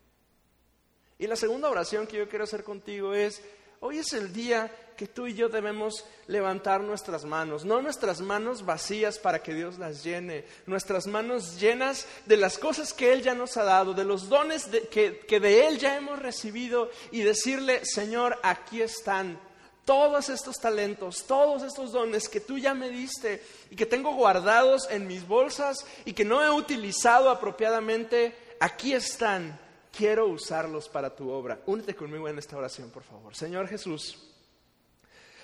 Y 1.19 1.27
la 1.27 1.37
segunda 1.37 1.69
oración 1.69 2.05
que 2.05 2.17
yo 2.17 2.27
quiero 2.27 2.43
hacer 2.43 2.65
contigo 2.65 3.13
es, 3.13 3.41
Hoy 3.85 3.97
es 3.97 4.13
el 4.13 4.31
día 4.31 4.71
que 4.95 5.07
tú 5.07 5.27
y 5.27 5.33
yo 5.33 5.49
debemos 5.49 6.05
levantar 6.27 6.79
nuestras 6.79 7.25
manos, 7.25 7.65
no 7.65 7.81
nuestras 7.81 8.21
manos 8.21 8.63
vacías 8.63 9.19
para 9.19 9.43
que 9.43 9.53
Dios 9.53 9.77
las 9.77 10.05
llene, 10.05 10.45
nuestras 10.67 11.05
manos 11.05 11.59
llenas 11.59 12.07
de 12.25 12.37
las 12.37 12.57
cosas 12.57 12.93
que 12.93 13.11
Él 13.11 13.21
ya 13.21 13.35
nos 13.35 13.57
ha 13.57 13.65
dado, 13.65 13.93
de 13.93 14.05
los 14.05 14.29
dones 14.29 14.69
que, 14.89 15.25
que 15.27 15.39
de 15.41 15.67
Él 15.67 15.79
ya 15.79 15.97
hemos 15.97 16.17
recibido 16.19 16.91
y 17.11 17.23
decirle, 17.23 17.83
Señor, 17.83 18.39
aquí 18.41 18.81
están 18.81 19.37
todos 19.83 20.29
estos 20.29 20.55
talentos, 20.61 21.25
todos 21.27 21.61
estos 21.61 21.91
dones 21.91 22.29
que 22.29 22.39
tú 22.39 22.57
ya 22.57 22.73
me 22.73 22.87
diste 22.87 23.43
y 23.69 23.75
que 23.75 23.85
tengo 23.85 24.13
guardados 24.13 24.87
en 24.91 25.07
mis 25.07 25.27
bolsas 25.27 25.85
y 26.05 26.13
que 26.13 26.23
no 26.23 26.41
he 26.41 26.49
utilizado 26.49 27.29
apropiadamente, 27.29 28.33
aquí 28.61 28.93
están 28.93 29.59
quiero 29.95 30.27
usarlos 30.27 30.89
para 30.89 31.15
tu 31.15 31.29
obra. 31.29 31.61
Únete 31.67 31.95
conmigo 31.95 32.27
en 32.27 32.39
esta 32.39 32.57
oración, 32.57 32.89
por 32.89 33.03
favor. 33.03 33.35
Señor 33.35 33.67
Jesús, 33.67 34.17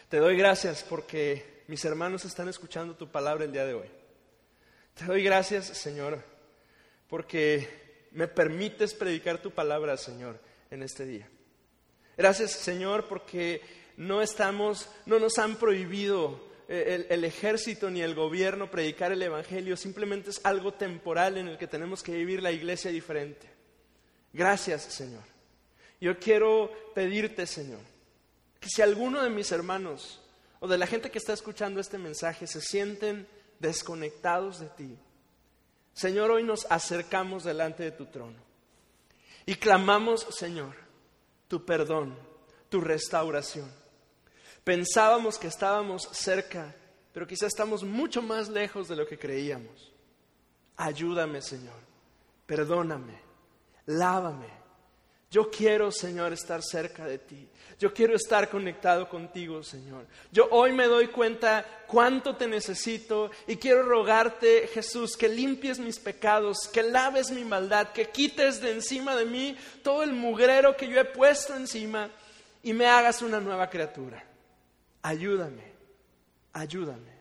te 0.10 0.18
doy 0.18 0.36
gracias 0.36 0.84
porque 0.84 1.64
mis 1.68 1.86
hermanos 1.86 2.26
están 2.26 2.50
escuchando 2.50 2.96
tu 2.96 3.10
palabra 3.10 3.46
el 3.46 3.52
día 3.52 3.66
de 3.66 3.76
hoy. 3.76 3.88
Te 4.96 5.06
doy 5.06 5.24
gracias, 5.24 5.68
Señor, 5.68 6.22
porque 7.08 8.08
me 8.12 8.28
permites 8.28 8.94
predicar 8.94 9.42
tu 9.42 9.52
palabra, 9.52 9.96
Señor, 9.98 10.40
en 10.72 10.82
este 10.82 11.06
día. 11.06 11.30
Gracias, 12.18 12.52
Señor, 12.52 13.08
porque 13.08 13.62
no 13.98 14.22
estamos, 14.22 14.90
no 15.06 15.20
nos 15.20 15.38
han 15.38 15.56
prohibido 15.58 16.50
eh, 16.68 17.06
el, 17.08 17.08
el, 17.10 17.24
ejército 17.24 17.90
ni 17.90 18.02
el 18.02 18.16
gobierno 18.16 18.70
predicar 18.70 19.12
el 19.12 19.22
Evangelio, 19.22 19.78
simplemente 19.78 20.32
es 20.32 20.42
algo 20.44 20.74
temporal 20.74 21.38
en 21.38 21.48
el 21.48 21.58
que 21.58 21.68
tenemos 21.68 22.04
que 22.04 22.14
vivir 22.14 22.42
la 22.42 22.52
iglesia 22.52 22.92
diferente. 22.92 23.59
Gracias, 24.34 24.84
Señor. 24.84 25.24
Yo 26.00 26.18
quiero 26.20 26.72
pedirte, 26.94 27.46
Señor, 27.46 27.82
que 28.60 28.70
si 28.70 28.82
alguno 28.82 29.22
de 29.22 29.30
mis 29.30 29.52
hermanos 29.52 30.22
o 30.60 30.68
de 30.68 30.78
la 30.78 30.88
gente 30.88 31.12
que 31.12 31.18
está 31.18 31.34
escuchando 31.34 31.80
este 31.80 31.98
mensaje 31.98 32.48
se 32.48 32.62
sienten 32.62 33.28
desconectados 33.60 34.60
de 34.60 34.68
ti, 34.70 34.98
Señor, 35.94 36.32
hoy 36.32 36.44
nos 36.44 36.66
acercamos 36.70 37.44
delante 37.44 37.84
de 37.84 37.92
tu 37.92 38.06
trono 38.06 38.38
y 39.46 39.56
clamamos, 39.56 40.28
Señor, 40.32 40.76
tu 41.48 41.66
perdón, 41.66 42.18
tu 42.70 42.80
restauración. 42.80 43.70
Pensábamos 44.64 45.38
que 45.38 45.48
estábamos 45.48 46.04
cerca, 46.12 46.74
pero 47.12 47.28
quizá 47.28 47.48
estamos 47.48 47.84
mucho 47.84 48.22
más 48.22 48.48
lejos 48.48 48.88
de 48.88 48.96
lo 48.96 49.08
que 49.08 49.18
creíamos. 49.18 49.92
Ayúdame, 50.78 51.42
Señor, 51.42 51.80
perdóname 52.46 53.29
lávame. 53.90 54.48
Yo 55.32 55.50
quiero, 55.50 55.92
Señor, 55.92 56.34
estar 56.34 56.62
cerca 56.64 57.06
de 57.06 57.20
ti. 57.20 57.48
Yo 57.80 57.94
quiero 57.94 58.16
estar 58.16 58.50
conectado 58.50 59.08
contigo, 59.08 59.64
Señor. 59.64 60.06
Yo 60.32 60.48
hoy 60.52 60.74
me 60.74 60.86
doy 60.86 61.08
cuenta 61.08 61.66
cuánto 61.88 62.36
te 62.36 62.48
necesito 62.48 63.32
y 63.48 63.58
quiero 63.58 63.84
rogarte, 63.84 64.68
Jesús, 64.68 65.16
que 65.16 65.30
limpies 65.30 65.80
mis 65.80 65.98
pecados, 66.00 66.68
que 66.72 66.84
laves 66.84 67.32
mi 67.32 67.46
maldad, 67.46 67.92
que 67.92 68.10
quites 68.10 68.60
de 68.62 68.72
encima 68.72 69.16
de 69.16 69.26
mí 69.26 69.56
todo 69.84 70.04
el 70.04 70.14
mugrero 70.14 70.76
que 70.76 70.88
yo 70.88 71.00
he 71.00 71.06
puesto 71.06 71.56
encima 71.56 72.10
y 72.64 72.74
me 72.74 72.88
hagas 72.88 73.22
una 73.22 73.40
nueva 73.40 73.70
criatura. 73.70 74.24
Ayúdame. 75.02 75.72
ayúdame. 76.54 77.20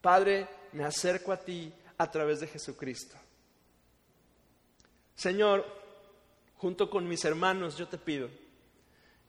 Padre, 0.00 0.48
me 0.72 0.84
acerco 0.84 1.32
a 1.32 1.36
ti 1.36 1.72
a 1.98 2.10
través 2.10 2.40
de 2.40 2.46
Jesucristo. 2.46 3.16
Señor, 5.14 5.79
junto 6.60 6.90
con 6.90 7.08
mis 7.08 7.24
hermanos, 7.24 7.78
yo 7.78 7.88
te 7.88 7.96
pido 7.96 8.28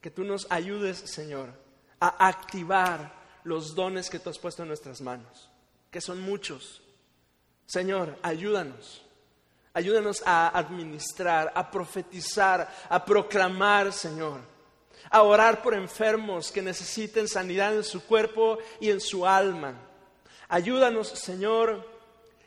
que 0.01 0.11
tú 0.11 0.25
nos 0.25 0.47
ayudes, 0.51 0.97
Señor, 0.97 1.53
a 1.97 2.27
activar 2.27 3.13
los 3.45 3.73
dones 3.73 4.09
que 4.09 4.19
tú 4.19 4.29
has 4.29 4.37
puesto 4.37 4.63
en 4.63 4.67
nuestras 4.67 4.99
manos, 4.99 5.49
que 5.89 6.01
son 6.01 6.19
muchos. 6.21 6.81
Señor, 7.65 8.17
ayúdanos. 8.21 9.05
Ayúdanos 9.73 10.21
a 10.25 10.49
administrar, 10.49 11.53
a 11.55 11.71
profetizar, 11.71 12.69
a 12.89 13.05
proclamar, 13.05 13.93
Señor. 13.93 14.41
A 15.09 15.21
orar 15.21 15.61
por 15.61 15.73
enfermos 15.73 16.51
que 16.51 16.61
necesiten 16.61 17.29
sanidad 17.29 17.73
en 17.73 17.85
su 17.85 18.03
cuerpo 18.03 18.57
y 18.81 18.89
en 18.89 18.99
su 18.99 19.25
alma. 19.25 19.75
Ayúdanos, 20.49 21.07
Señor, 21.07 21.87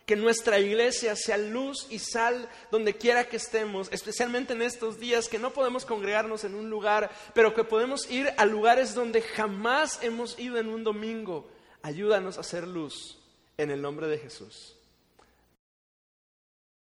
que 0.07 0.17
nuestra 0.17 0.59
iglesia 0.59 1.17
sea 1.17 1.39
luz 1.39 1.87
y 1.91 1.99
sal 1.99 2.49
donde 2.71 2.97
quiera 2.97 3.29
que 3.29 3.37
estemos, 3.37 3.89
especialmente 3.91 4.53
en 4.53 4.63
estos 4.63 4.99
días 4.99 5.29
que 5.29 5.39
no 5.39 5.53
podemos 5.53 5.85
congregarnos 5.85 6.45
en 6.45 6.55
un 6.55 6.69
lugar, 6.69 7.11
pero 7.35 7.55
que 7.55 7.65
podemos 7.65 8.11
ir 8.11 8.33
a 8.37 8.45
lugares 8.45 8.95
donde 8.95 9.23
jamás 9.23 10.03
hemos 10.03 10.39
ido 10.39 10.59
en 10.59 10.69
un 10.69 10.85
domingo. 10.85 11.49
Ayúdanos 11.83 12.37
a 12.37 12.41
hacer 12.41 12.67
luz 12.67 13.19
en 13.57 13.71
el 13.71 13.81
nombre 13.81 14.07
de 14.07 14.19
Jesús. 14.19 14.77